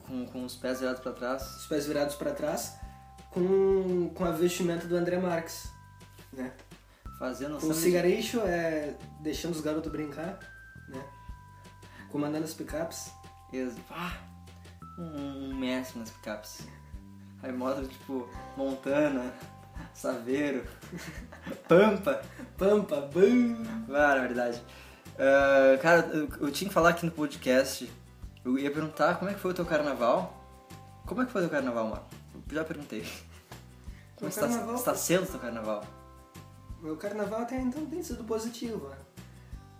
Com, 0.07 0.25
com 0.27 0.45
os 0.45 0.55
pés 0.55 0.79
virados 0.79 1.01
pra 1.01 1.11
trás. 1.13 1.43
os 1.57 1.65
pés 1.67 1.85
virados 1.87 2.15
para 2.15 2.31
trás, 2.31 2.75
com, 3.31 4.09
com 4.13 4.23
a 4.25 4.31
vestimenta 4.31 4.87
do 4.87 4.95
André 4.95 5.17
Marques, 5.17 5.67
né? 6.33 6.51
Fazendo 7.17 7.51
Com 7.51 7.67
o 7.67 7.73
samba 7.73 7.75
de- 7.75 7.79
é, 8.39 8.97
deixando 9.21 9.53
os 9.53 9.61
garotos 9.61 9.91
brincar, 9.91 10.37
né? 10.89 11.03
Comandando 12.11 12.43
as 12.45 12.53
picapes. 12.53 13.11
Ex- 13.53 13.75
Ah, 13.89 14.17
um, 14.99 15.49
um 15.49 15.55
mestre 15.55 15.99
nas 15.99 16.09
picapes. 16.11 16.67
Aí 17.41 17.51
mostra, 17.51 17.85
tipo, 17.87 18.29
Montana, 18.57 19.33
Saveiro, 19.93 20.65
Pampa. 21.67 22.21
Pampa, 22.57 23.01
bum! 23.01 23.63
Ah, 23.93 24.15
verdade. 24.19 24.61
Ah, 25.17 25.77
cara, 25.81 26.07
eu, 26.07 26.27
eu 26.41 26.51
tinha 26.51 26.67
que 26.67 26.73
falar 26.73 26.89
aqui 26.89 27.05
no 27.05 27.11
podcast. 27.11 27.89
Eu 28.45 28.59
ia 28.59 28.69
perguntar 28.69 29.17
como 29.17 29.31
é 29.31 29.33
que 29.33 29.39
foi 29.39 29.51
o 29.51 29.53
teu 29.55 29.65
carnaval. 29.65 30.31
Como 31.07 31.23
é 31.23 31.25
que 31.25 31.31
foi 31.31 31.41
o 31.41 31.45
teu 31.45 31.51
carnaval, 31.51 31.87
mano? 31.87 32.03
Eu 32.47 32.55
já 32.55 32.63
perguntei. 32.63 33.01
Como 34.15 34.21
Meu 34.21 34.29
está, 34.29 34.47
carnaval 34.47 34.75
está 34.75 34.93
sendo 34.93 35.23
o 35.23 35.27
teu 35.27 35.39
carnaval? 35.39 35.83
Meu 36.79 36.95
carnaval 36.95 37.41
até 37.41 37.59
então 37.59 37.83
tem 37.87 38.03
sido 38.03 38.23
positivo, 38.23 38.87
né? 38.89 38.97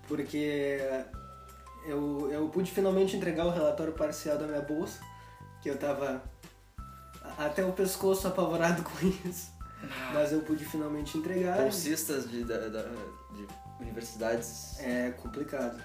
Porque 0.08 0.80
eu, 1.86 2.32
eu 2.32 2.50
pude 2.50 2.72
finalmente 2.72 3.16
entregar 3.16 3.46
o 3.46 3.52
relatório 3.52 3.94
parcial 3.94 4.38
da 4.40 4.48
minha 4.48 4.62
bolsa, 4.62 5.00
que 5.62 5.70
eu 5.70 5.78
tava 5.78 6.24
até 7.38 7.64
o 7.64 7.72
pescoço 7.72 8.28
apavorado 8.28 8.82
com 8.84 9.08
isso. 9.28 9.55
Mas 10.14 10.32
eu 10.32 10.42
pude 10.42 10.66
finalmente 10.66 11.18
entregar. 11.18 11.58
Bolsistas 11.62 12.30
de, 12.30 12.44
da- 12.44 12.68
da- 12.70 12.90
de 13.34 13.48
universidades 13.80 14.80
É 14.80 15.12
complicado. 15.12 15.82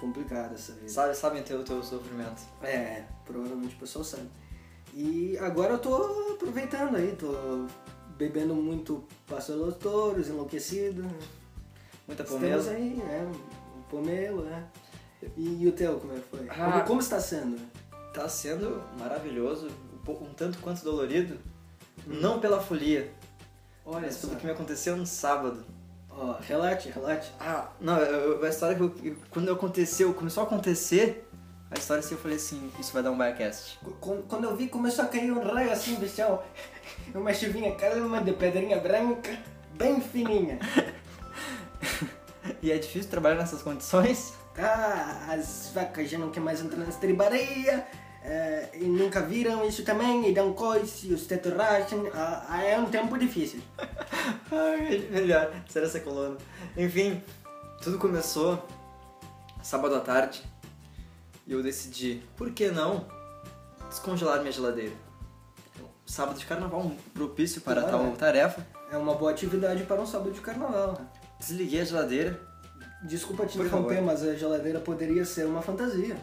Complicado 0.00 0.54
essa 0.54 0.72
vida. 0.72 0.88
sabe, 0.88 1.14
sabem 1.14 1.42
ter 1.42 1.54
o 1.54 1.62
teu 1.62 1.82
sofrimento. 1.82 2.42
É, 2.62 3.04
provavelmente 3.24 3.74
o 3.76 3.78
pessoal 3.78 4.04
sabe. 4.04 4.28
E 4.94 5.36
agora 5.38 5.74
eu 5.74 5.78
tô 5.78 6.32
aproveitando 6.34 6.96
aí, 6.96 7.14
tô 7.16 7.66
bebendo 8.16 8.54
muito 8.54 9.04
Pastor 9.26 9.56
dos 9.58 9.76
Touros, 9.76 10.28
enlouquecido. 10.28 11.02
Muita 12.06 12.22
Estamos 12.22 12.42
pomelo. 12.42 12.70
aí, 12.70 12.94
né? 12.96 13.32
Um 13.76 13.82
pomelo, 13.82 14.44
né? 14.44 14.66
E, 15.36 15.62
e 15.62 15.66
o 15.66 15.72
teu, 15.72 15.98
como 15.98 16.12
é 16.12 16.16
que 16.16 16.28
foi? 16.36 16.46
Ah. 16.50 16.54
Como, 16.72 16.84
como 16.84 17.00
está 17.00 17.20
sendo? 17.20 17.58
Tá 18.12 18.28
sendo 18.28 18.82
maravilhoso, 18.98 19.68
um 19.94 19.98
pouco- 20.04 20.24
um 20.24 20.32
tanto 20.34 20.58
quanto 20.58 20.82
dolorido. 20.84 21.38
Não 22.06 22.38
pela 22.38 22.60
folia, 22.60 23.12
Olha 23.86 24.00
mas 24.06 24.16
só. 24.16 24.26
pelo 24.28 24.40
que 24.40 24.46
me 24.46 24.52
aconteceu 24.52 24.96
no 24.96 25.06
sábado. 25.06 25.64
Ó, 26.10 26.36
relate, 26.40 26.88
relate. 26.90 27.30
Ah, 27.40 27.68
não, 27.80 27.98
eu- 27.98 28.44
a 28.44 28.48
história 28.48 28.74
que 28.76 28.82
eu- 28.82 29.16
quando 29.30 29.52
aconteceu, 29.52 30.12
começou 30.14 30.42
a 30.42 30.46
acontecer, 30.46 31.28
a 31.70 31.78
história 31.78 32.00
assim, 32.00 32.14
eu 32.14 32.20
falei 32.20 32.36
assim, 32.36 32.70
isso 32.80 32.92
vai 32.92 33.02
dar 33.02 33.10
um 33.12 33.18
biocast. 33.18 33.78
Qu- 34.00 34.22
Quando 34.28 34.44
eu 34.44 34.56
vi, 34.56 34.68
começou 34.68 35.04
a 35.04 35.08
cair 35.08 35.30
um 35.30 35.40
raio 35.42 35.70
assim 35.70 35.94
do 35.96 36.08
céu. 36.08 36.42
Uma 37.14 37.32
chuvinha 37.32 37.74
calma 37.76 38.20
de 38.22 38.32
pedrinha 38.32 38.78
branca, 38.80 39.38
bem 39.74 40.00
fininha. 40.00 40.58
E 42.62 42.70
é 42.70 42.78
difícil 42.78 43.10
trabalhar 43.10 43.34
nessas 43.36 43.60
condições. 43.62 44.32
Ah, 44.56 45.32
as 45.32 45.70
vacas 45.74 46.08
já 46.08 46.16
não 46.18 46.28
querem 46.30 46.44
mais 46.44 46.60
entrar 46.62 46.78
na 46.78 46.88
estribaria. 46.88 47.86
Eh, 48.26 48.70
e 48.74 48.84
nunca 48.84 49.20
viram 49.22 49.64
isso 49.66 49.84
também, 49.84 50.28
e 50.28 50.34
dão 50.34 50.52
coice, 50.52 51.12
os 51.14 51.26
tetos 51.26 51.52
racham. 51.52 52.06
Ah, 52.12 52.44
ah, 52.48 52.62
é 52.62 52.78
um 52.78 52.86
tempo 52.86 53.16
difícil. 53.16 53.60
Ai, 54.50 54.98
melhor, 55.10 55.50
será 55.68 55.86
essa 55.86 56.00
coluna. 56.00 56.36
Enfim, 56.76 57.22
tudo 57.82 57.98
começou 57.98 58.62
sábado 59.62 59.94
à 59.94 60.00
tarde, 60.00 60.42
e 61.46 61.52
eu 61.52 61.62
decidi, 61.62 62.22
por 62.36 62.50
que 62.50 62.70
não 62.70 63.06
descongelar 63.88 64.40
minha 64.40 64.52
geladeira? 64.52 64.92
Sábado 66.04 66.38
de 66.38 66.46
carnaval, 66.46 66.80
um 66.82 66.96
propício 67.14 67.60
para 67.60 67.82
Claro, 67.82 67.96
tal 67.98 68.06
né? 68.06 68.16
tarefa. 68.16 68.66
É 68.92 68.96
uma 68.96 69.14
boa 69.14 69.32
atividade 69.32 69.82
para 69.84 70.00
um 70.00 70.06
sábado 70.06 70.30
de 70.30 70.40
carnaval. 70.40 71.00
Desliguei 71.38 71.80
a 71.80 71.84
geladeira, 71.84 72.40
Desculpa 73.02 73.44
te 73.46 73.56
Por 73.56 73.66
interromper, 73.66 73.96
favor. 73.96 74.06
mas 74.06 74.22
a 74.22 74.34
geladeira 74.34 74.80
poderia 74.80 75.24
ser 75.24 75.46
uma 75.46 75.60
fantasia. 75.62 76.16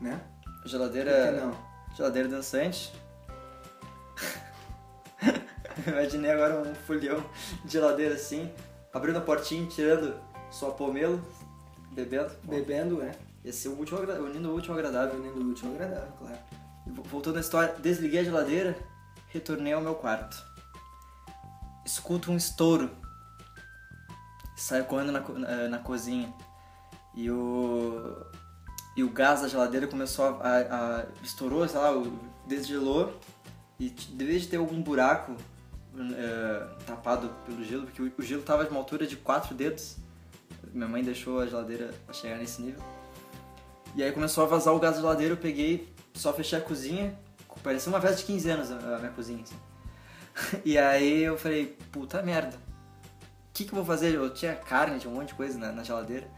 Né? 0.00 0.18
Geladeira, 0.64 1.32
não? 1.32 1.56
geladeira 1.94 2.28
dançante. 2.28 2.92
Imaginei 5.86 6.30
agora 6.30 6.60
um 6.68 6.74
folhão 6.74 7.24
de 7.64 7.72
geladeira 7.72 8.14
assim, 8.14 8.50
abrindo 8.92 9.18
a 9.18 9.22
portinha, 9.22 9.66
tirando 9.68 10.14
sua 10.50 10.72
pomelo, 10.72 11.22
bebendo. 11.92 12.30
Bebendo, 12.44 13.02
é. 13.02 13.12
Ia 13.44 13.52
ser 13.52 13.68
o 13.68 13.72
último, 13.78 13.98
agra- 13.98 14.20
unindo 14.20 14.50
o 14.50 14.54
último 14.54 14.74
agradável. 14.74 15.18
Unindo 15.18 15.40
o 15.40 15.48
último 15.48 15.74
agradável, 15.74 16.12
claro. 16.18 16.38
Vo- 16.86 17.02
Voltando 17.04 17.38
à 17.38 17.40
história, 17.40 17.74
desliguei 17.78 18.20
a 18.20 18.24
geladeira, 18.24 18.76
retornei 19.28 19.72
ao 19.72 19.80
meu 19.80 19.94
quarto. 19.94 20.36
Escuto 21.86 22.30
um 22.30 22.36
estouro. 22.36 22.90
Saio 24.56 24.84
correndo 24.84 25.12
na, 25.12 25.20
co- 25.22 25.32
na, 25.32 25.68
na 25.68 25.78
cozinha. 25.78 26.32
E 27.14 27.30
o. 27.30 28.26
E 28.96 29.02
o 29.04 29.10
gás 29.10 29.40
da 29.42 29.48
geladeira 29.48 29.86
começou 29.86 30.24
a. 30.24 30.48
a- 30.48 31.00
a- 31.00 31.06
estourou, 31.22 31.66
sei 31.68 31.78
lá, 31.78 31.90
desgelou. 32.46 33.18
E 33.78 33.90
t- 33.90 34.10
devia 34.12 34.38
de 34.38 34.46
ter 34.48 34.56
algum 34.58 34.80
buraco 34.82 35.34
eh, 35.98 36.66
tapado 36.86 37.30
pelo 37.46 37.64
gelo, 37.64 37.84
porque 37.84 38.02
o, 38.02 38.12
o 38.18 38.22
gelo 38.22 38.42
tava 38.42 38.64
de 38.64 38.70
uma 38.70 38.78
altura 38.78 39.06
de 39.06 39.16
quatro 39.16 39.54
dedos. 39.54 39.96
Minha 40.72 40.88
mãe 40.88 41.02
deixou 41.02 41.40
a 41.40 41.46
geladeira 41.46 41.92
chegar 42.12 42.36
nesse 42.38 42.60
nível. 42.62 42.82
E 43.94 44.02
aí 44.02 44.12
começou 44.12 44.44
a 44.44 44.46
vazar 44.46 44.74
o 44.74 44.78
gás 44.78 44.94
da 44.96 45.00
geladeira, 45.00 45.32
eu 45.32 45.38
peguei, 45.38 45.92
só 46.14 46.32
fechei 46.32 46.58
a 46.58 46.62
cozinha, 46.62 47.18
parecia 47.62 47.90
uma 47.90 48.00
festa 48.00 48.18
de 48.18 48.24
15 48.24 48.50
anos 48.50 48.70
a 48.70 48.98
minha 48.98 49.10
cozinha, 49.12 49.42
assim. 49.42 49.56
E 50.64 50.78
aí 50.78 51.22
eu 51.22 51.36
falei, 51.36 51.76
puta 51.90 52.22
merda, 52.22 52.56
o 52.56 53.52
que 53.52 53.64
que 53.64 53.72
eu 53.72 53.76
vou 53.76 53.84
fazer? 53.84 54.14
Eu 54.14 54.32
tinha 54.32 54.54
carne, 54.54 54.98
tinha 55.00 55.12
um 55.12 55.16
monte 55.16 55.28
de 55.28 55.34
coisa 55.34 55.58
na, 55.58 55.72
na 55.72 55.82
geladeira. 55.82 56.28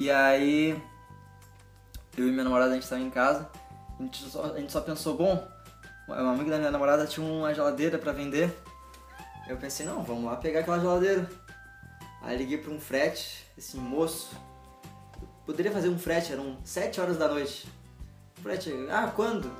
E 0.00 0.10
aí, 0.10 0.80
eu 2.16 2.28
e 2.28 2.30
minha 2.30 2.44
namorada, 2.44 2.72
a 2.72 2.74
gente 2.74 2.88
tava 2.88 3.00
em 3.00 3.10
casa, 3.10 3.48
a 3.98 4.02
gente 4.02 4.22
só, 4.24 4.44
a 4.44 4.60
gente 4.60 4.72
só 4.72 4.80
pensou, 4.80 5.16
bom, 5.16 5.48
uma 6.08 6.32
amiga 6.32 6.50
da 6.50 6.58
minha 6.58 6.70
namorada 6.70 7.06
tinha 7.06 7.26
uma 7.26 7.52
geladeira 7.54 7.98
pra 7.98 8.12
vender. 8.12 8.54
Eu 9.48 9.56
pensei, 9.56 9.84
não, 9.84 10.02
vamos 10.02 10.24
lá 10.24 10.36
pegar 10.36 10.60
aquela 10.60 10.80
geladeira. 10.80 11.28
Aí 12.22 12.36
liguei 12.36 12.58
pra 12.58 12.72
um 12.72 12.80
frete, 12.80 13.46
assim, 13.56 13.78
moço, 13.78 14.34
poderia 15.44 15.70
fazer 15.70 15.88
um 15.88 15.98
frete, 15.98 16.32
eram 16.32 16.56
7 16.64 17.00
horas 17.00 17.18
da 17.18 17.28
noite. 17.28 17.68
O 18.38 18.42
frete, 18.42 18.72
ah, 18.90 19.12
quando? 19.14 19.50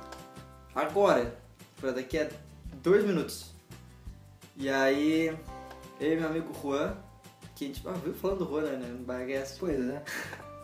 Agora. 0.73 1.45
Foi 1.77 1.93
daqui 1.93 2.17
a 2.17 2.29
dois 2.81 3.03
minutos. 3.05 3.53
E 4.55 4.69
aí, 4.69 5.37
eu 5.99 6.13
e 6.13 6.15
meu 6.15 6.29
amigo 6.29 6.53
Juan, 6.61 6.95
que 7.53 7.65
a 7.65 7.67
gente 7.67 7.85
ah, 7.85 7.91
viu 7.91 8.13
falando 8.13 8.45
do 8.45 8.49
Juan 8.49 8.61
né, 8.61 8.87
no 8.87 9.03
Bagasse. 9.03 9.59
Pois 9.59 9.79
é. 9.89 10.01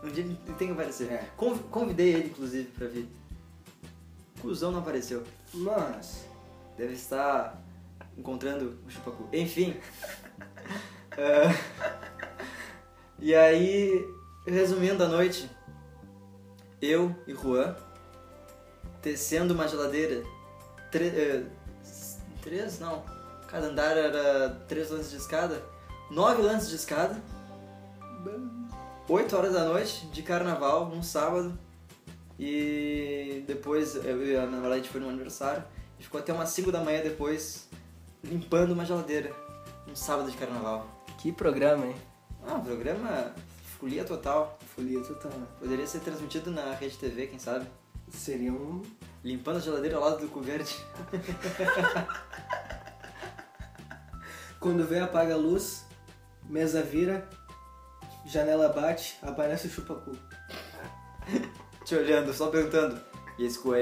Um 0.03 0.09
dia 0.09 0.23
ele 0.23 0.35
tem 0.57 0.67
que 0.67 0.73
aparecer. 0.73 1.11
É. 1.11 1.29
Conv- 1.37 1.61
Convidei 1.69 2.13
ele, 2.13 2.27
inclusive, 2.29 2.67
pra 2.71 2.87
vir. 2.87 3.07
Cusão 4.41 4.71
não 4.71 4.79
apareceu. 4.79 5.23
Mas, 5.53 6.25
Deve 6.77 6.93
estar 6.93 7.61
encontrando 8.17 8.77
o 8.87 8.89
chupacu. 8.89 9.27
Enfim. 9.31 9.79
Ah, 11.11 11.53
e 13.19 13.35
aí, 13.35 14.03
resumindo 14.47 15.03
a 15.03 15.07
noite, 15.07 15.47
eu 16.81 17.15
e 17.27 17.33
Juan 17.35 17.75
tecendo 19.01 19.53
uma 19.53 19.67
geladeira. 19.67 20.23
Tre 20.91 21.05
eh, 21.07 21.45
s- 21.83 22.19
três? 22.41 22.79
Não. 22.79 23.03
Cada 23.47 23.67
andar 23.67 23.95
era 23.97 24.49
três 24.67 24.89
lances 24.89 25.11
de 25.11 25.17
escada. 25.17 25.61
Nove 26.09 26.41
lances 26.41 26.69
de 26.69 26.75
escada. 26.77 27.21
8 29.11 29.35
horas 29.35 29.51
da 29.51 29.65
noite 29.65 30.07
de 30.07 30.23
carnaval, 30.23 30.87
num 30.87 31.03
sábado. 31.03 31.59
E 32.39 33.43
depois 33.45 33.95
eu 33.95 34.25
e 34.25 34.37
a 34.37 34.45
minha 34.45 34.47
namorada 34.47 34.81
foi 34.85 35.01
no 35.01 35.09
aniversário. 35.09 35.61
E 35.99 36.03
ficou 36.03 36.21
até 36.21 36.31
umas 36.31 36.47
5 36.51 36.71
da 36.71 36.79
manhã 36.79 37.03
depois 37.03 37.67
limpando 38.23 38.71
uma 38.71 38.85
geladeira. 38.85 39.35
Num 39.85 39.97
sábado 39.97 40.31
de 40.31 40.37
carnaval. 40.37 40.87
que 41.17 41.29
programa, 41.29 41.87
hein? 41.87 41.95
Ah, 42.47 42.53
um 42.53 42.63
programa 42.63 43.35
folia 43.77 44.05
total. 44.05 44.57
Folia 44.73 45.01
total. 45.01 45.33
Poderia 45.59 45.85
ser 45.85 45.99
transmitido 45.99 46.49
na 46.49 46.73
Rede 46.73 46.97
TV, 46.97 47.27
quem 47.27 47.37
sabe? 47.37 47.67
Seria 48.09 48.53
um. 48.53 48.81
Limpando 49.25 49.57
a 49.57 49.59
geladeira 49.59 49.97
ao 49.97 50.03
lado 50.03 50.21
do 50.21 50.29
cu 50.29 50.39
verde. 50.39 50.73
Quando 54.57 54.87
vê, 54.87 54.99
apaga 54.99 55.33
a 55.33 55.37
luz, 55.37 55.85
mesa 56.47 56.81
vira, 56.81 57.27
janela 58.25 58.69
bate, 58.69 59.17
aparece 59.21 59.67
o 59.67 59.69
chupacu. 59.69 60.11
Te 61.85 61.95
olhando, 61.95 62.33
só 62.33 62.47
perguntando. 62.47 62.99
E 63.37 63.45
esse 63.45 63.59
cu 63.59 63.73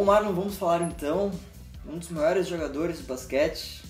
Bom, 0.00 0.06
Marlon, 0.06 0.32
vamos 0.32 0.56
falar 0.56 0.80
então 0.80 1.30
um 1.86 1.98
dos 1.98 2.08
maiores 2.08 2.48
jogadores 2.48 2.96
de 2.96 3.02
basquete 3.02 3.84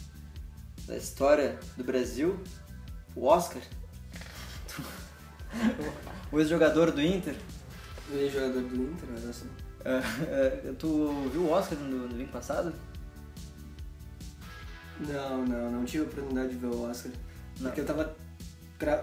da 0.84 0.96
história 0.96 1.56
do 1.76 1.84
Brasil, 1.84 2.36
o 3.14 3.26
Oscar. 3.26 3.62
o 6.32 6.40
ex-jogador 6.40 6.90
do 6.90 7.00
Inter. 7.00 7.36
O 8.10 8.16
ex-jogador 8.16 8.60
do 8.60 8.74
Inter, 8.74 9.08
mas 9.08 9.24
assim. 9.24 9.48
Ah, 9.84 10.00
ah, 10.02 10.74
tu 10.76 11.28
viu 11.32 11.42
o 11.42 11.50
Oscar 11.52 11.78
no, 11.78 12.08
domingo 12.08 12.32
passado? 12.32 12.74
Não, 14.98 15.44
não, 15.46 15.70
não 15.70 15.84
tive 15.84 16.02
a 16.02 16.06
oportunidade 16.08 16.48
de 16.48 16.56
ver 16.56 16.74
o 16.74 16.90
Oscar. 16.90 17.12
Não. 17.60 17.70
Porque 17.70 17.82
eu 17.82 17.86
tava 17.86 18.16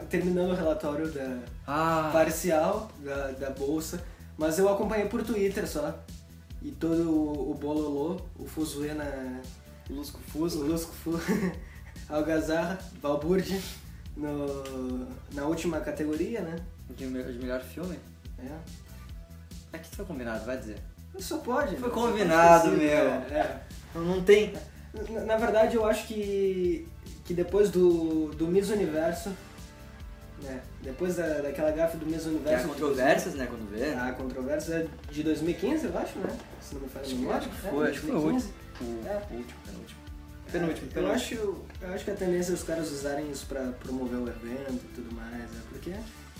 terminando 0.10 0.52
o 0.52 0.56
relatório 0.56 1.10
da 1.10 1.40
Ah, 1.66 2.10
parcial 2.12 2.92
da, 3.00 3.32
da 3.32 3.50
bolsa, 3.52 4.04
mas 4.38 4.60
eu 4.60 4.68
acompanhei 4.68 5.08
por 5.08 5.24
Twitter 5.24 5.66
só. 5.66 5.98
E 6.62 6.72
todo 6.72 7.10
o, 7.10 7.52
o 7.52 7.54
bololô, 7.54 8.20
o 8.38 8.46
fuzuê 8.48 8.94
na. 8.94 9.42
Lusco 9.90 10.20
O 10.20 10.32
Fusco. 10.32 10.64
Lusco 10.64 10.92
Fu, 10.92 11.12
Algazarra, 12.10 12.78
Balburde, 13.02 13.62
no, 14.16 15.08
na 15.34 15.46
última 15.46 15.80
categoria, 15.80 16.42
né? 16.42 16.58
De, 16.90 17.06
de 17.08 17.40
melhor 17.40 17.62
filme? 17.62 17.98
É. 18.40 18.52
Aqui 19.74 19.96
foi 19.96 20.06
combinado, 20.06 20.46
vai 20.46 20.58
dizer. 20.58 20.78
Só 21.20 21.38
pode. 21.38 21.78
Foi 21.78 21.90
combinado, 21.90 22.72
meu. 22.72 22.88
é, 22.88 23.28
é. 23.32 23.62
Não, 23.96 24.04
não 24.04 24.24
tem. 24.24 24.54
Na, 25.10 25.22
na 25.22 25.38
verdade, 25.38 25.76
eu 25.76 25.86
acho 25.86 26.08
que, 26.08 26.88
que 27.26 27.34
depois 27.34 27.70
do, 27.70 28.30
do 28.36 28.48
Miss 28.48 28.70
Universo, 28.70 29.32
né? 30.42 30.62
Depois 30.82 31.16
da, 31.16 31.28
daquela 31.42 31.72
gafe 31.72 31.98
do 31.98 32.06
Que 32.06 32.14
Universo. 32.14 32.50
há 32.50 32.58
de 32.60 32.68
controvérsias, 32.68 33.34
né, 33.36 33.48
quando 33.50 33.70
vê. 33.70 33.80
2000, 33.92 34.00
A 34.04 34.12
controvérsia 34.14 34.74
é 34.76 35.12
de 35.12 35.24
2015, 35.24 35.86
eu 35.86 35.98
acho, 35.98 36.20
né? 36.20 36.38
Se 36.62 36.76
não 36.76 36.82
me 36.82 36.90
falha 36.90 37.06
Acho 37.06 37.16
que, 37.16 37.22
memória. 37.22 37.40
acho 37.40 37.50
que 37.50 37.68
É, 37.68 37.70
foi, 37.72 37.90
acho 37.90 38.00
que 38.02 38.06
foi 38.08 38.16
o 38.16 38.20
2015. 38.22 38.46
último. 38.48 38.58
O, 38.80 39.08
É. 39.08 39.12
o 39.16 39.36
último, 39.38 39.60
penúltimo. 39.66 40.00
Penúltimo, 40.52 40.88
Eu 40.88 40.94
penúltimo. 40.94 41.14
acho, 41.14 41.36
eu 41.82 41.94
acho 41.94 42.06
que 42.06 42.12
a 42.12 42.16
tendência 42.16 42.52
é 42.52 42.56
os 42.56 42.64
caras 42.64 42.90
usarem 42.92 43.30
isso 43.32 43.46
pra 43.48 43.62
promover 43.80 44.18
o 44.20 44.28
evento 44.30 44.82
e 44.86 44.96
tudo 44.96 45.14
mais, 45.16 45.34
né? 45.52 45.62
Porque 45.70 45.92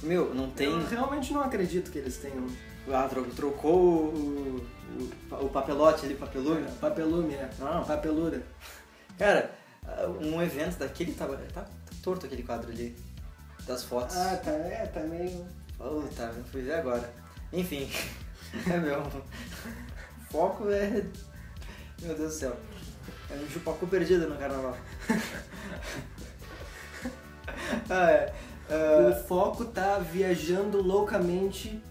Meu, 0.04 0.34
não 0.34 0.50
tem. 0.52 0.68
eu 0.70 0.86
realmente 0.88 1.34
não 1.34 1.42
acredito 1.42 1.92
que 1.92 1.98
eles 1.98 2.16
tenham 2.18 2.48
Ah, 2.90 3.06
tro- 3.10 3.26
trocou 3.36 4.14
o, 4.14 4.66
o, 5.32 5.36
o 5.46 5.50
papelote 5.50 6.06
ali, 6.06 6.16
papelume. 6.16 6.66
papelume, 6.80 7.34
é. 7.34 7.50
Não. 7.60 7.84
Papeluda. 7.84 8.42
Cara, 9.18 9.52
um 10.22 10.42
evento 10.42 10.78
daquele 10.78 11.12
tava. 11.14 11.36
Tá, 11.54 11.64
tá 11.64 11.68
torto 12.02 12.26
aquele 12.28 12.44
quadro 12.44 12.72
ali. 12.72 12.96
Das 13.68 13.84
fotos. 13.84 14.16
Ah, 14.16 14.38
tá, 14.38 14.52
é, 14.52 14.86
tá 14.88 15.02
meio. 15.02 15.46
Puta, 15.78 16.24
eu 16.24 16.44
fui 16.46 16.62
ver 16.62 16.76
agora. 16.76 17.10
Enfim. 17.52 17.90
É 18.66 18.78
meu. 18.78 19.04
Foco 20.32 20.70
é. 20.70 21.04
Meu 22.02 22.16
Deus 22.16 22.18
do 22.18 22.30
céu. 22.30 22.56
É 23.30 23.34
um 23.34 23.50
chupacu 23.50 23.86
perdido 23.88 24.28
no 24.30 24.38
carnaval. 24.38 24.78
Ah, 27.90 28.10
é. 28.12 28.34
Ah, 28.70 29.10
O 29.10 29.28
foco 29.28 29.66
tá 29.66 30.00
viajando 30.00 30.82
loucamente 30.82 31.82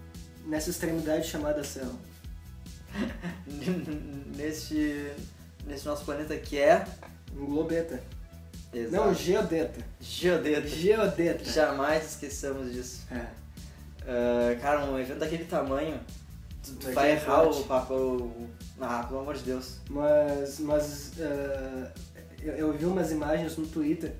nessa 0.46 0.70
extremidade 0.70 1.26
chamada 1.26 1.62
céu. 1.62 1.90
neste, 4.34 5.12
neste 5.66 5.86
nosso 5.86 6.04
planeta 6.06 6.36
que 6.38 6.58
é. 6.58 6.86
Um 7.36 7.44
globeta. 7.44 8.02
Exato. 8.78 9.04
Não, 9.06 9.14
geodeta. 9.14 9.80
Geodeta. 10.00 10.68
Geodeta. 10.68 11.44
Jamais 11.44 12.10
esqueçamos 12.10 12.72
disso. 12.72 13.02
É. 13.10 13.26
Ah, 14.08 14.56
cara, 14.60 14.84
um 14.84 14.98
evento 14.98 15.18
daquele 15.18 15.44
tamanho, 15.44 15.98
tu, 16.62 16.70
tu 16.72 16.74
Daquele 16.76 16.94
vai 16.94 17.10
errar 17.12 17.42
o 17.48 17.64
papo. 17.64 17.94
o- 17.94 18.50
Ah, 18.80 19.04
pelo 19.08 19.20
amor 19.20 19.34
de 19.34 19.42
Deus. 19.44 19.78
Mas, 19.88 20.60
mas 20.60 21.12
ah, 21.20 21.90
eu, 22.42 22.54
eu 22.54 22.72
vi 22.72 22.84
umas 22.84 23.10
imagens 23.10 23.56
no 23.56 23.66
Twitter 23.66 24.12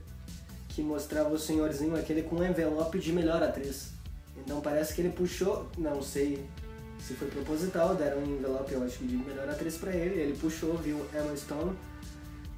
que 0.71 0.83
mostrava 0.83 1.31
o 1.31 1.39
senhorzinho 1.39 1.95
aquele 1.97 2.23
com 2.23 2.37
um 2.37 2.45
envelope 2.45 2.99
de 2.99 3.13
melhor 3.13 3.43
atriz. 3.43 3.91
Então 4.39 4.61
parece 4.61 4.95
que 4.95 5.01
ele 5.01 5.11
puxou, 5.11 5.67
não 5.79 6.03
sei 6.03 6.45
se 6.99 7.15
foi 7.15 7.29
proposital, 7.29 7.95
deram 7.95 8.19
um 8.19 8.37
envelope, 8.37 8.73
eu 8.73 8.83
acho 8.85 8.99
de 9.05 9.17
melhor 9.17 9.49
atriz 9.49 9.77
pra 9.77 9.93
ele. 9.93 10.21
Ele 10.21 10.37
puxou, 10.37 10.77
viu 10.79 11.07
Emma 11.15 11.37
Stone. 11.37 11.73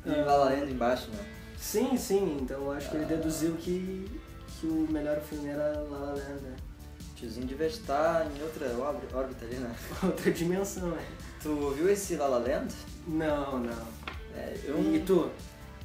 E 0.06 0.10
Ah, 0.10 0.24
La 0.24 0.36
La 0.36 0.44
Land 0.50 0.70
embaixo, 0.72 1.08
né? 1.10 1.18
Sim, 1.60 1.96
sim, 1.96 2.38
então 2.40 2.56
eu 2.64 2.72
acho 2.72 2.90
que 2.90 2.96
ele 2.96 3.04
deduziu 3.04 3.54
que, 3.56 4.10
que 4.60 4.66
o 4.66 4.86
melhor 4.90 5.20
filme 5.20 5.48
era 5.48 5.72
La 5.90 5.98
La 5.98 6.12
Land, 6.12 6.42
né? 6.42 6.56
Tiozinho 7.16 7.46
devia 7.46 7.66
estar 7.66 8.26
em 8.30 8.42
outra 8.42 8.68
órbita, 8.78 9.44
ali, 9.44 9.56
né? 9.56 9.74
Outra 10.04 10.30
dimensão, 10.30 10.88
né? 10.90 11.04
Tu 11.42 11.70
viu 11.72 11.90
esse 11.90 12.14
La 12.16 12.28
La 12.28 12.38
Land? 12.38 12.72
Não, 13.08 13.58
não. 13.58 13.86
É, 14.36 14.56
eu 14.64 14.78
E 14.94 15.00
tu? 15.00 15.28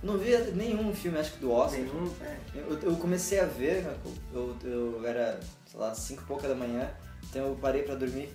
não 0.03 0.17
vi 0.19 0.37
nenhum 0.53 0.93
filme, 0.93 1.17
acho 1.17 1.33
que 1.33 1.39
do 1.39 1.51
Oscar. 1.51 1.79
Nenhum? 1.79 2.07
É. 2.21 2.37
Eu, 2.53 2.79
eu 2.81 2.95
comecei 2.97 3.39
a 3.39 3.45
ver, 3.45 3.83
eu, 4.31 4.55
eu 4.63 5.01
era, 5.07 5.39
sei 5.65 5.79
lá, 5.79 5.95
5 5.95 6.21
e 6.21 6.25
pouca 6.25 6.47
da 6.47 6.53
manhã, 6.53 6.91
então 7.27 7.47
eu 7.47 7.55
parei 7.55 7.81
pra 7.81 7.95
dormir. 7.95 8.31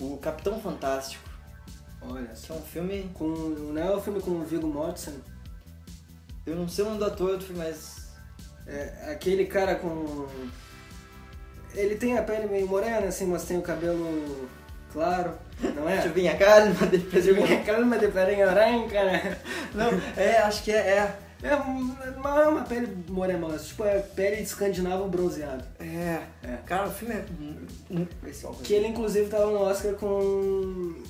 O 0.00 0.16
Capitão 0.16 0.60
Fantástico, 0.60 1.22
Olha 2.00 2.26
que 2.26 2.38
só. 2.38 2.54
é 2.54 2.56
um 2.56 2.62
filme, 2.62 3.08
Com, 3.14 3.28
não 3.28 3.80
é 3.80 3.94
o 3.94 4.00
filme 4.00 4.20
com 4.20 4.32
o 4.32 4.44
Viggo 4.44 4.66
Mortensen? 4.66 5.14
Eu 6.46 6.56
não 6.56 6.68
sei 6.68 6.84
o 6.84 6.88
nome 6.88 6.98
do 6.98 7.04
ator 7.06 7.36
do 7.36 7.44
filme, 7.44 7.62
mas 7.64 8.02
É, 8.66 9.10
aquele 9.12 9.46
cara 9.46 9.74
com. 9.76 10.26
Ele 11.74 11.96
tem 11.96 12.18
a 12.18 12.22
pele 12.22 12.46
meio 12.46 12.66
morena, 12.66 13.06
assim, 13.08 13.26
mas 13.26 13.44
tem 13.44 13.58
o 13.58 13.62
cabelo 13.62 14.48
claro, 14.92 15.32
não 15.74 15.88
é? 15.88 15.94
Deixa 15.94 16.08
eu 16.08 16.12
vir 16.12 16.28
a 16.28 16.36
calma, 16.36 16.86
depois 16.90 17.26
eu 17.26 17.34
Minha 17.34 17.64
calma 17.64 17.98
de 17.98 18.08
pele 18.08 18.36
branca, 18.36 19.04
né? 19.04 19.38
Não, 19.74 19.88
é, 20.16 20.38
acho 20.38 20.62
que 20.62 20.70
é, 20.70 20.76
é. 20.76 21.18
É 21.42 21.56
uma, 21.56 22.48
uma 22.48 22.60
pele 22.62 22.86
morena, 23.08 23.48
mas 23.48 23.66
tipo 23.66 23.84
é 23.84 23.98
pele 23.98 24.36
de 24.36 24.42
escandinavo 24.42 25.08
bronzeado. 25.08 25.64
É, 25.80 26.20
É. 26.44 26.58
cara, 26.64 26.86
o 26.86 26.92
filme 26.92 27.14
é. 27.14 27.24
Esse 28.28 28.46
óculos. 28.46 28.62
Que 28.66 28.74
ele 28.74 28.86
inclusive 28.88 29.28
tava 29.28 29.46
no 29.46 29.60
Oscar 29.62 29.94
com. 29.94 31.02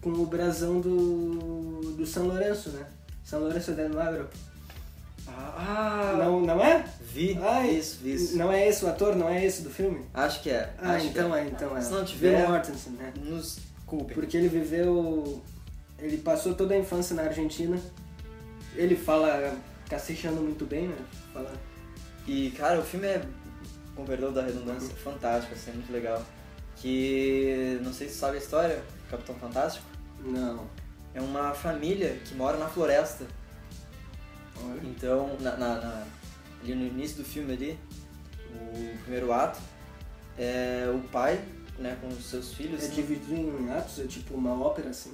com 0.00 0.10
o 0.10 0.24
brasão 0.24 0.80
do. 0.80 1.92
do 1.98 2.06
São 2.06 2.26
Lourenço, 2.28 2.70
né? 2.70 2.86
São 3.22 3.40
Lourenço 3.40 3.72
del 3.72 3.90
Magro. 3.90 4.26
Ah, 5.30 6.14
Não, 6.18 6.40
não 6.40 6.62
é? 6.64 6.84
vi. 7.12 7.38
Ai, 7.42 7.70
isso, 7.70 7.98
vi 8.02 8.14
isso. 8.14 8.36
Não 8.36 8.52
é 8.52 8.68
esse 8.68 8.84
o 8.84 8.88
ator? 8.88 9.16
Não 9.16 9.28
é 9.28 9.44
esse 9.44 9.62
do 9.62 9.70
filme? 9.70 10.04
Acho 10.14 10.42
que 10.42 10.50
é. 10.50 10.72
Ah, 10.78 10.98
então 11.02 11.34
é, 11.34 11.46
então 11.46 11.76
é. 11.76 11.80
Se 11.80 11.90
não 11.92 12.04
tiver- 12.04 12.36
Viggo 12.38 12.50
Mortensen, 12.52 12.92
né? 12.92 13.12
Nos 13.16 13.58
culpem. 13.86 14.14
Porque 14.14 14.36
ele 14.36 14.48
viveu. 14.48 15.42
Ele 15.98 16.16
passou 16.18 16.54
toda 16.54 16.74
a 16.74 16.78
infância 16.78 17.14
na 17.16 17.22
Argentina. 17.22 17.78
Ele 18.76 18.94
fala 18.96 19.56
cacechando 19.88 20.40
muito 20.40 20.64
bem, 20.64 20.88
né? 20.88 20.96
Fala. 21.32 21.52
E, 22.26 22.50
cara, 22.52 22.78
o 22.78 22.82
filme 22.84 23.06
é, 23.06 23.22
com 23.96 24.04
perdão 24.04 24.32
da 24.32 24.42
redundância, 24.42 24.94
fantástico, 24.96 25.54
assim, 25.54 25.72
muito 25.72 25.92
legal. 25.92 26.22
Que, 26.76 27.80
não 27.82 27.92
sei 27.92 28.06
se 28.06 28.14
você 28.14 28.20
sabe 28.20 28.36
a 28.36 28.40
história, 28.40 28.82
Capitão 29.10 29.34
Fantástico, 29.34 29.84
Não. 30.24 30.66
é 31.14 31.20
uma 31.20 31.52
família 31.52 32.16
que 32.24 32.34
mora 32.34 32.56
na 32.56 32.68
floresta. 32.68 33.24
Olha. 34.64 34.80
Então, 34.84 35.36
na, 35.40 35.56
na- 35.56 35.80
na- 35.80 36.06
ali 36.62 36.74
no 36.74 36.86
início 36.86 37.18
do 37.18 37.24
filme 37.24 37.52
ali, 37.52 37.78
o 38.54 38.98
primeiro 39.02 39.32
ato, 39.32 39.58
é 40.38 40.90
o 40.94 40.98
pai, 41.08 41.40
né, 41.78 41.96
com 42.00 42.08
os 42.08 42.24
seus 42.30 42.52
filhos. 42.54 42.82
É 42.84 42.88
dividido 42.88 43.34
em 43.34 43.70
atos, 43.70 43.98
é 44.00 44.06
tipo 44.06 44.34
uma 44.34 44.52
ópera 44.60 44.90
assim. 44.90 45.12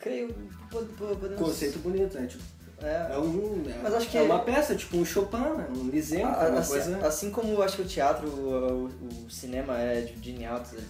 Creio, 0.00 0.32
po- 0.70 0.84
po- 0.84 1.16
podemos... 1.16 1.38
Conceito 1.38 1.78
bonito, 1.80 2.14
né? 2.18 2.26
Tipo, 2.26 2.42
É, 2.80 3.08
é 3.12 3.18
um. 3.18 3.64
É, 3.68 3.80
Mas 3.82 3.94
acho 3.94 4.08
que- 4.08 4.16
é 4.18 4.22
uma 4.22 4.38
peça, 4.38 4.76
tipo 4.76 4.96
um 4.98 5.04
Chopin, 5.04 5.36
né? 5.38 5.66
Um 5.74 5.88
Lisendo, 5.88 6.28
A- 6.28 6.48
uma 6.48 6.60
assim, 6.60 6.70
coisa. 6.70 7.06
assim 7.08 7.30
como 7.32 7.60
acho 7.60 7.74
que 7.74 7.82
o 7.82 7.84
teatro, 7.84 8.28
o, 8.28 8.84
o- 8.86 9.30
cinema 9.30 9.76
é 9.80 10.00
dividido 10.02 10.42
em 10.42 10.46
atos 10.46 10.74
ali. 10.74 10.86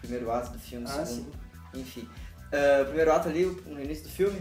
Primeiro 0.00 0.30
ato 0.30 0.50
do 0.52 0.58
filme, 0.58 0.86
Ah, 0.88 1.04
segundo. 1.04 1.30
Enfim. 1.74 2.08
Eh, 2.50 2.80
o 2.80 2.84
primeiro 2.86 3.12
ato 3.12 3.28
ali, 3.28 3.44
no 3.66 3.78
início 3.82 4.04
do 4.04 4.08
filme, 4.10 4.40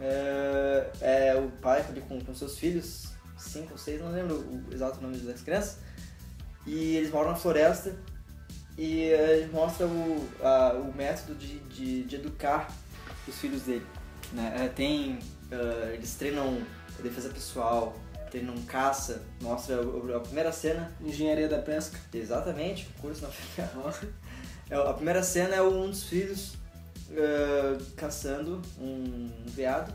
eh, 0.00 0.90
é 1.00 1.34
o 1.36 1.48
pai 1.60 1.84
ali 1.88 2.00
com, 2.00 2.20
com 2.20 2.34
seus 2.34 2.58
filhos, 2.58 3.08
cinco 3.36 3.72
ou 3.72 3.78
seis, 3.78 4.00
não 4.00 4.10
lembro 4.12 4.36
o 4.36 4.64
exato 4.72 5.00
nome 5.00 5.16
das 5.18 5.40
crianças. 5.42 5.78
E 6.66 6.96
eles 6.96 7.10
moram 7.10 7.30
na 7.30 7.36
floresta 7.36 7.94
e 8.78 9.04
eh, 9.04 9.38
ele 9.38 9.52
mostra 9.52 9.86
o, 9.86 10.28
a- 10.42 10.74
o 10.74 10.94
método 10.96 11.34
de, 11.34 11.58
de, 11.60 12.04
de 12.04 12.16
educar 12.16 12.70
os 13.26 13.34
filhos 13.38 13.62
dele. 13.62 13.86
Né? 14.32 14.54
Eh, 14.64 14.68
tem, 14.68 15.18
eh, 15.50 15.92
eles 15.94 16.14
treinam 16.14 16.60
defesa 17.02 17.30
pessoal, 17.30 17.96
treinam 18.30 18.54
caça, 18.62 19.22
mostra 19.40 19.76
a 20.16 20.20
primeira 20.20 20.52
cena, 20.52 20.92
Engenharia 21.00 21.48
da 21.48 21.58
pesca. 21.58 21.98
exatamente, 22.12 22.88
curso 23.00 23.22
na 23.22 23.30
é, 24.70 24.76
A 24.76 24.92
primeira 24.92 25.22
cena 25.22 25.56
é 25.56 25.62
um 25.62 25.88
dos 25.90 26.04
filhos 26.04 26.52
eh, 27.12 27.78
caçando 27.96 28.60
um 28.78 29.28
veado. 29.46 29.92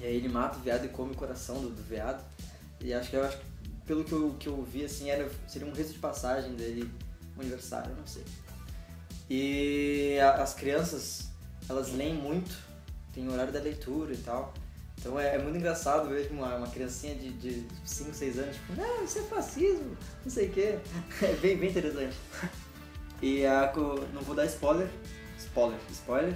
E 0.00 0.04
aí 0.04 0.16
ele 0.16 0.28
mata 0.28 0.58
o 0.58 0.60
veado 0.60 0.84
e 0.86 0.88
come 0.88 1.12
o 1.12 1.16
coração 1.16 1.60
do, 1.60 1.70
do 1.70 1.82
veado. 1.82 2.22
E 2.80 2.92
acho 2.92 3.10
que, 3.10 3.16
eu 3.16 3.24
acho 3.24 3.36
que 3.38 3.44
pelo 3.86 4.04
que 4.04 4.12
eu, 4.12 4.34
que 4.38 4.46
eu 4.48 4.62
vi, 4.64 4.84
assim, 4.84 5.10
era, 5.10 5.30
seria 5.46 5.66
um 5.68 5.72
rito 5.72 5.92
de 5.92 5.98
passagem 5.98 6.54
dele, 6.54 6.90
um 7.36 7.40
aniversário, 7.40 7.94
não 7.96 8.06
sei. 8.06 8.24
E 9.30 10.18
a- 10.20 10.42
as 10.42 10.54
crianças, 10.54 11.28
elas 11.68 11.92
leem 11.92 12.14
muito, 12.14 12.56
tem 13.14 13.28
horário 13.28 13.52
da 13.52 13.60
leitura 13.60 14.12
e 14.12 14.16
tal. 14.18 14.52
Então 14.98 15.18
é, 15.18 15.34
é 15.34 15.38
muito 15.38 15.56
engraçado 15.56 16.08
ver 16.08 16.30
uma, 16.30 16.54
uma 16.56 16.66
criancinha 16.68 17.14
de, 17.14 17.32
de 17.32 17.66
5, 17.84 18.14
6 18.14 18.38
anos, 18.38 18.54
tipo, 18.56 18.72
não, 18.74 19.04
isso 19.04 19.18
é 19.18 19.22
fascismo, 19.22 19.96
não 20.24 20.30
sei 20.30 20.48
o 20.48 20.52
quê. 20.52 20.78
É 21.22 21.32
bem, 21.34 21.56
bem 21.56 21.70
interessante. 21.70 22.16
E 23.20 23.44
a, 23.46 23.72
não 24.12 24.22
vou 24.22 24.34
dar 24.34 24.46
spoiler, 24.46 24.88
spoiler, 25.52 25.78
spoiler, 25.90 26.34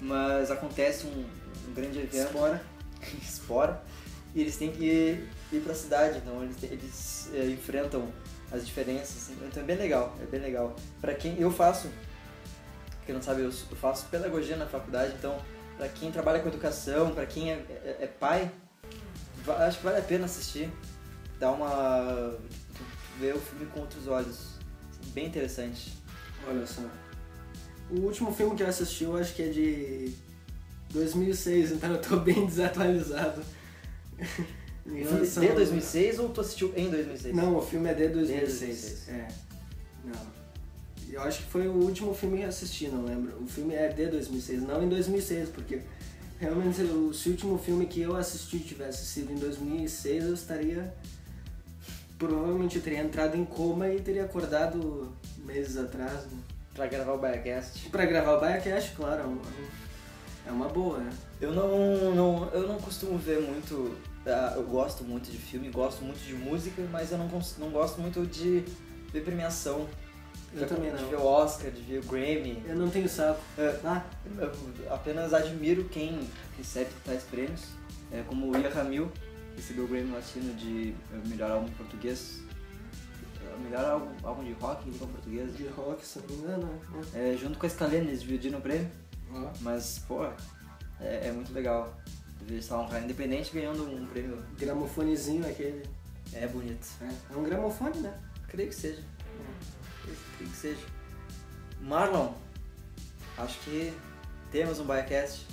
mas 0.00 0.50
acontece 0.50 1.06
um, 1.06 1.24
um 1.68 1.72
grande 1.74 1.98
evento, 2.00 2.26
Espora. 2.26 2.62
espora, 3.22 3.82
e 4.34 4.40
eles 4.40 4.56
têm 4.56 4.72
que 4.72 4.84
ir, 4.84 5.28
ir 5.52 5.60
pra 5.60 5.72
cidade, 5.74 6.18
então 6.18 6.42
eles, 6.42 6.62
eles 6.64 7.30
eh, 7.32 7.46
enfrentam 7.50 8.08
as 8.50 8.66
diferenças, 8.66 9.30
então 9.30 9.62
é 9.62 9.66
bem 9.66 9.76
legal, 9.76 10.14
é 10.20 10.26
bem 10.26 10.40
legal. 10.40 10.74
Pra 11.00 11.14
quem 11.14 11.40
eu 11.40 11.50
faço, 11.50 11.88
quem 13.04 13.14
não 13.14 13.22
sabe, 13.22 13.42
eu 13.42 13.52
faço 13.52 14.06
pedagogia 14.06 14.56
na 14.56 14.66
faculdade, 14.66 15.14
então 15.18 15.38
pra 15.76 15.88
quem 15.88 16.10
trabalha 16.10 16.40
com 16.40 16.48
educação, 16.48 17.14
pra 17.14 17.24
quem 17.26 17.52
é, 17.52 17.54
é- 17.54 17.96
é 18.02 18.06
pai, 18.06 18.50
acho 19.66 19.78
que 19.78 19.84
vale 19.84 19.98
a 19.98 20.02
pena 20.02 20.24
assistir, 20.24 20.68
dar 21.38 21.52
uma. 21.52 22.36
ver 23.20 23.34
o 23.34 23.40
filme 23.40 23.66
com 23.66 23.80
outros 23.80 24.08
olhos, 24.08 24.54
bem 25.14 25.26
interessante. 25.26 25.96
Olha 26.48 26.66
só. 26.66 26.82
O 27.90 28.00
último 28.00 28.32
filme 28.32 28.56
que 28.56 28.62
eu 28.62 28.66
assisti 28.68 29.04
eu 29.04 29.16
acho 29.16 29.34
que 29.34 29.42
é 29.42 29.48
de 29.48 30.12
2006, 30.90 31.72
então 31.72 31.92
eu 31.92 32.00
tô 32.00 32.16
bem 32.16 32.44
desatualizado. 32.46 33.42
O 34.84 34.88
filme 34.88 35.02
relação- 35.04 35.42
de 35.44 35.52
2006 35.52 36.18
ou 36.18 36.28
tu 36.30 36.40
assistiu 36.40 36.72
em 36.76 36.90
2006? 36.90 37.34
Não, 37.34 37.56
o 37.56 37.62
filme 37.62 37.88
é 37.88 37.94
de 37.94 38.08
2006. 38.08 38.58
2006. 38.60 39.08
É. 39.08 39.28
Não. 40.04 40.36
Eu 41.10 41.22
acho 41.22 41.38
que 41.44 41.50
foi 41.50 41.68
o 41.68 41.72
último 41.72 42.12
filme 42.14 42.38
que 42.38 42.42
eu 42.44 42.48
assisti, 42.48 42.88
não 42.88 43.04
lembro. 43.04 43.36
O 43.42 43.46
filme 43.46 43.74
é 43.74 43.88
de 43.88 44.06
2006, 44.06 44.62
não 44.62 44.82
em 44.82 44.88
2006, 44.88 45.50
porque 45.50 45.80
realmente 46.40 46.76
se 46.76 47.28
o 47.28 47.32
último 47.32 47.58
filme 47.58 47.86
que 47.86 48.00
eu 48.00 48.16
assisti 48.16 48.58
tivesse 48.58 49.06
sido 49.06 49.32
em 49.32 49.36
2006, 49.36 50.24
eu 50.24 50.34
estaria. 50.34 50.92
Provavelmente 52.18 52.76
eu 52.76 52.82
teria 52.82 53.00
entrado 53.00 53.36
em 53.36 53.44
coma 53.44 53.88
e 53.88 54.00
teria 54.00 54.24
acordado 54.24 55.12
meses 55.44 55.76
atrás. 55.76 56.24
Né? 56.24 56.38
Pra 56.76 56.86
gravar 56.86 57.12
o 57.14 57.18
Biacast. 57.18 57.88
Pra 57.88 58.04
gravar 58.04 58.34
o 58.34 58.40
Biacast, 58.40 58.94
claro, 58.94 59.22
é 59.22 59.24
uma, 59.24 59.42
é 60.46 60.50
uma 60.50 60.68
boa, 60.68 60.98
né? 60.98 61.10
Eu 61.40 61.52
não, 61.52 62.14
não, 62.14 62.48
eu 62.52 62.68
não 62.68 62.76
costumo 62.78 63.18
ver 63.18 63.40
muito. 63.40 63.96
ah, 64.26 64.52
eu 64.56 64.62
gosto 64.64 65.02
muito 65.04 65.30
de 65.30 65.38
filme, 65.38 65.70
gosto 65.70 66.04
muito 66.04 66.18
de 66.18 66.34
música, 66.34 66.82
mas 66.92 67.10
eu 67.12 67.18
não, 67.18 67.28
não 67.58 67.70
gosto 67.70 68.00
muito 68.00 68.26
de 68.26 68.62
ver 69.12 69.22
premiação. 69.24 69.86
Eu 70.52 70.60
Já 70.60 70.66
também 70.66 70.90
De 70.94 71.02
não. 71.02 71.08
ver 71.08 71.16
o 71.16 71.24
Oscar, 71.24 71.70
de 71.70 71.80
ver 71.82 71.98
o 71.98 72.02
Grammy. 72.04 72.62
Eu 72.66 72.76
não 72.76 72.88
tenho 72.88 73.08
saco. 73.08 73.40
É, 73.58 73.78
Ah, 73.84 74.04
eu 74.38 74.52
apenas 74.94 75.32
admiro 75.34 75.84
quem 75.84 76.20
recebe 76.56 76.90
tais 77.04 77.22
prêmios, 77.24 77.62
é, 78.12 78.22
como 78.26 78.50
o 78.52 78.56
Ian 78.56 78.68
Ramil, 78.70 79.10
recebeu 79.56 79.84
o 79.84 79.88
Grammy 79.88 80.12
Latino 80.12 80.54
de 80.54 80.94
eh, 81.12 81.28
melhor 81.28 81.50
álbum 81.50 81.68
português. 81.72 82.40
Melhor 83.62 83.84
álbum, 83.84 84.14
álbum 84.22 84.44
de 84.44 84.52
rock 84.52 84.88
em 84.88 84.92
língua 84.92 85.08
portuguesa. 85.08 85.52
De 85.52 85.66
rock, 85.68 86.04
se 86.06 86.18
não 86.18 86.26
me 86.28 86.34
engano. 86.34 86.66
né? 87.12 87.32
É, 87.32 87.36
junto 87.36 87.58
com 87.58 87.66
a 87.66 87.68
Scalene, 87.68 88.08
eles 88.08 88.20
dividiram 88.22 88.58
o 88.58 88.62
prêmio. 88.62 88.90
Ó. 89.32 89.50
Mas, 89.60 89.98
pô, 90.06 90.24
é, 91.00 91.28
é 91.28 91.32
muito 91.32 91.52
legal. 91.52 91.94
Eles 92.48 92.64
estavam 92.64 92.84
um 92.86 92.88
cara 92.88 93.02
independente 93.04 93.50
ganhando 93.52 93.82
um 93.84 94.06
prêmio. 94.06 94.42
Gramofonezinho 94.58 95.46
aquele. 95.46 95.82
É 96.32 96.46
bonito. 96.46 96.86
É, 97.00 97.34
é 97.34 97.36
um 97.36 97.42
gramofone, 97.42 97.98
né? 98.00 98.14
Creio 98.48 98.68
que 98.68 98.74
seja. 98.74 99.02
Creio 100.36 100.50
que 100.50 100.56
seja. 100.56 100.80
Marlon, 101.80 102.32
acho 103.38 103.58
que 103.60 103.92
temos 104.50 104.78
um 104.80 104.84
Biacast. 104.86 105.46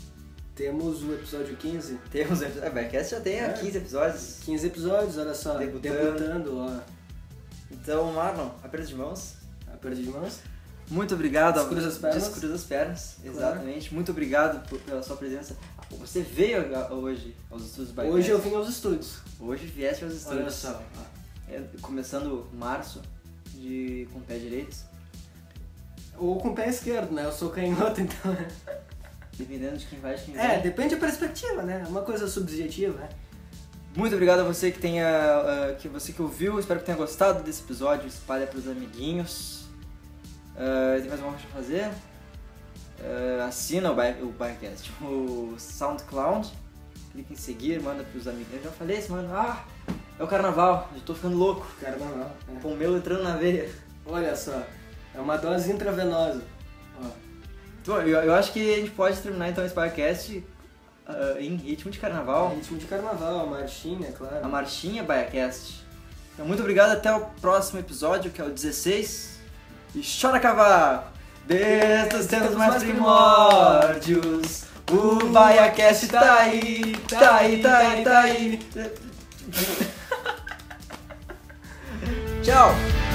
Temos 0.56 1.04
o 1.04 1.14
episódio 1.14 1.56
15. 1.58 1.96
Temos 2.12 2.42
episódio. 2.42 2.68
É, 2.68 2.70
Biacast 2.70 3.12
já 3.12 3.22
tem 3.22 3.40
É. 3.40 3.54
15 3.54 3.78
episódios. 3.78 4.40
15 4.44 4.68
episódios, 4.68 5.18
olha 5.18 5.34
só. 5.34 5.58
Debutando. 5.58 5.96
Debutando, 6.14 6.58
ó. 6.60 6.80
Então, 7.74 8.12
Marlon, 8.14 8.50
aperto 8.64 8.88
de 8.88 8.96
mãos. 8.96 9.34
Aperto 9.74 9.98
de 10.02 10.10
mãos. 10.10 10.40
Muito 10.90 11.14
obrigado. 11.16 11.56
Descruza 11.60 11.88
as 11.88 11.98
pernas. 11.98 12.24
Descruza 12.24 12.56
as 12.56 12.64
pernas, 12.64 13.16
Claro. 13.22 13.38
exatamente. 13.38 13.94
Muito 13.94 14.12
obrigado 14.12 14.68
por- 14.68 14.80
pela 14.82 15.02
sua 15.02 15.16
presença. 15.16 15.56
Você 15.92 16.22
veio 16.22 16.62
hoje 16.94 17.36
aos 17.50 17.64
estúdios 17.64 17.92
Biacast. 17.92 18.16
Hoje 18.16 18.30
eu 18.30 18.40
vim 18.40 18.56
aos 18.56 18.70
estúdios. 18.70 19.18
Hoje 19.40 19.66
vieste 19.66 20.04
aos 20.04 20.14
estúdios. 20.14 20.42
Olha 20.42 20.52
só. 20.52 20.82
É, 21.50 21.62
começando 21.82 22.48
março, 22.54 23.02
de, 23.54 24.08
com 24.12 24.20
o 24.20 24.22
pé 24.24 24.38
direito. 24.38 24.76
Ou 26.18 26.40
com 26.40 26.50
o 26.50 26.56
pé 26.56 26.70
esquerdo, 26.70 27.12
né? 27.12 27.26
Eu 27.26 27.32
sou 27.32 27.50
canhoto, 27.50 28.00
então. 28.02 28.36
Dependendo 29.38 29.78
de 29.78 29.86
quem 29.88 30.00
vai, 30.00 30.16
de 30.16 30.24
quem 30.26 30.38
É, 30.38 30.60
depende 30.60 30.96
da 30.96 31.02
perspectiva, 31.02 31.64
né? 31.64 31.84
É 31.86 31.90
uma 31.90 32.02
coisa 32.02 32.28
subjetiva, 32.28 33.00
né? 33.00 33.10
Muito 33.96 34.14
obrigado 34.14 34.40
a 34.40 34.44
você 34.44 34.72
que 34.72 34.80
tenha. 34.80 35.08
ah, 35.08 35.76
que 35.80 35.88
você 35.88 36.12
que 36.12 36.22
ouviu, 36.22 36.60
espero 36.60 36.80
que 36.80 36.86
tenha 36.86 36.98
gostado 36.98 37.44
desse 37.44 37.62
episódio. 37.62 38.08
Espalha 38.08 38.48
pros 38.48 38.68
amiguinhos. 38.68 39.66
Ah, 40.58 40.96
tem 41.00 41.08
mais 41.10 41.22
alguma 41.22 41.34
coisa 41.38 41.48
pra 41.52 41.62
fazer? 41.62 41.92
Ah, 43.02 43.46
assina 43.48 43.92
o, 43.92 43.96
Bi- 43.96 44.22
o 44.24 45.06
o 45.06 45.56
SoundCloud. 45.60 46.52
Clica 47.12 47.34
em 47.34 47.36
seguir, 47.36 47.80
manda 47.82 48.04
pros 48.04 48.28
amiguinhos. 48.28 48.64
Eu 48.66 48.72
já 48.72 48.72
falei 48.72 48.98
isso, 48.98 49.12
mano. 49.12 49.30
Ah, 49.32 49.64
é 50.20 50.24
o 50.24 50.28
carnaval, 50.28 50.90
já 50.96 51.02
tô 51.06 51.14
ficando 51.14 51.38
louco. 51.38 51.68
Carnaval. 51.80 52.32
é. 52.56 52.60
Pomelo 52.60 52.98
entrando 52.98 53.24
na 53.24 53.36
veia. 53.38 53.70
Olha 54.06 54.36
só. 54.36 54.64
É 55.14 55.20
uma 55.20 55.38
dose 55.38 55.72
intravenosa. 55.72 56.42
Ó. 57.00 57.06
Bom, 57.86 57.98
eu, 58.02 58.20
eu 58.22 58.34
acho 58.34 58.52
que 58.52 58.74
a 58.74 58.78
gente 58.78 58.90
pode 58.92 59.20
terminar 59.22 59.50
então 59.50 59.64
esse 59.64 59.76
podcast 59.76 60.44
ah, 61.06 61.36
em 61.40 61.56
ritmo 61.56 61.92
de 61.92 62.00
carnaval. 62.00 62.50
Ritmo 62.56 62.78
de 62.78 62.86
carnaval, 62.86 63.42
a 63.42 63.46
marchinha, 63.46 64.12
claro. 64.12 64.44
a 64.44 64.48
Marchinha 64.48 65.04
Baiacast. 65.04 65.84
Então, 66.34 66.46
muito 66.46 66.62
obrigado. 66.62 66.92
Até 66.92 67.14
o 67.14 67.22
próximo 67.42 67.80
episódio, 67.80 68.32
que 68.32 68.42
é 68.42 68.46
o 68.46 68.50
16. 68.50 69.40
E 69.96 70.02
chora 70.02 70.40
cavaco! 70.40 71.12
Desde 71.46 72.16
os 72.16 72.26
tempos 72.26 72.56
mais 72.56 72.82
primórdios, 72.82 74.64
o 74.90 75.28
Baiacast 75.28 76.08
tá 76.08 76.36
aí, 76.40 76.98
tá 77.10 77.36
aí, 77.36 77.62
tá 77.62 77.78
aí, 77.78 78.04
tá 78.04 78.20
aí. 78.22 78.60
Tchau! 82.42 83.13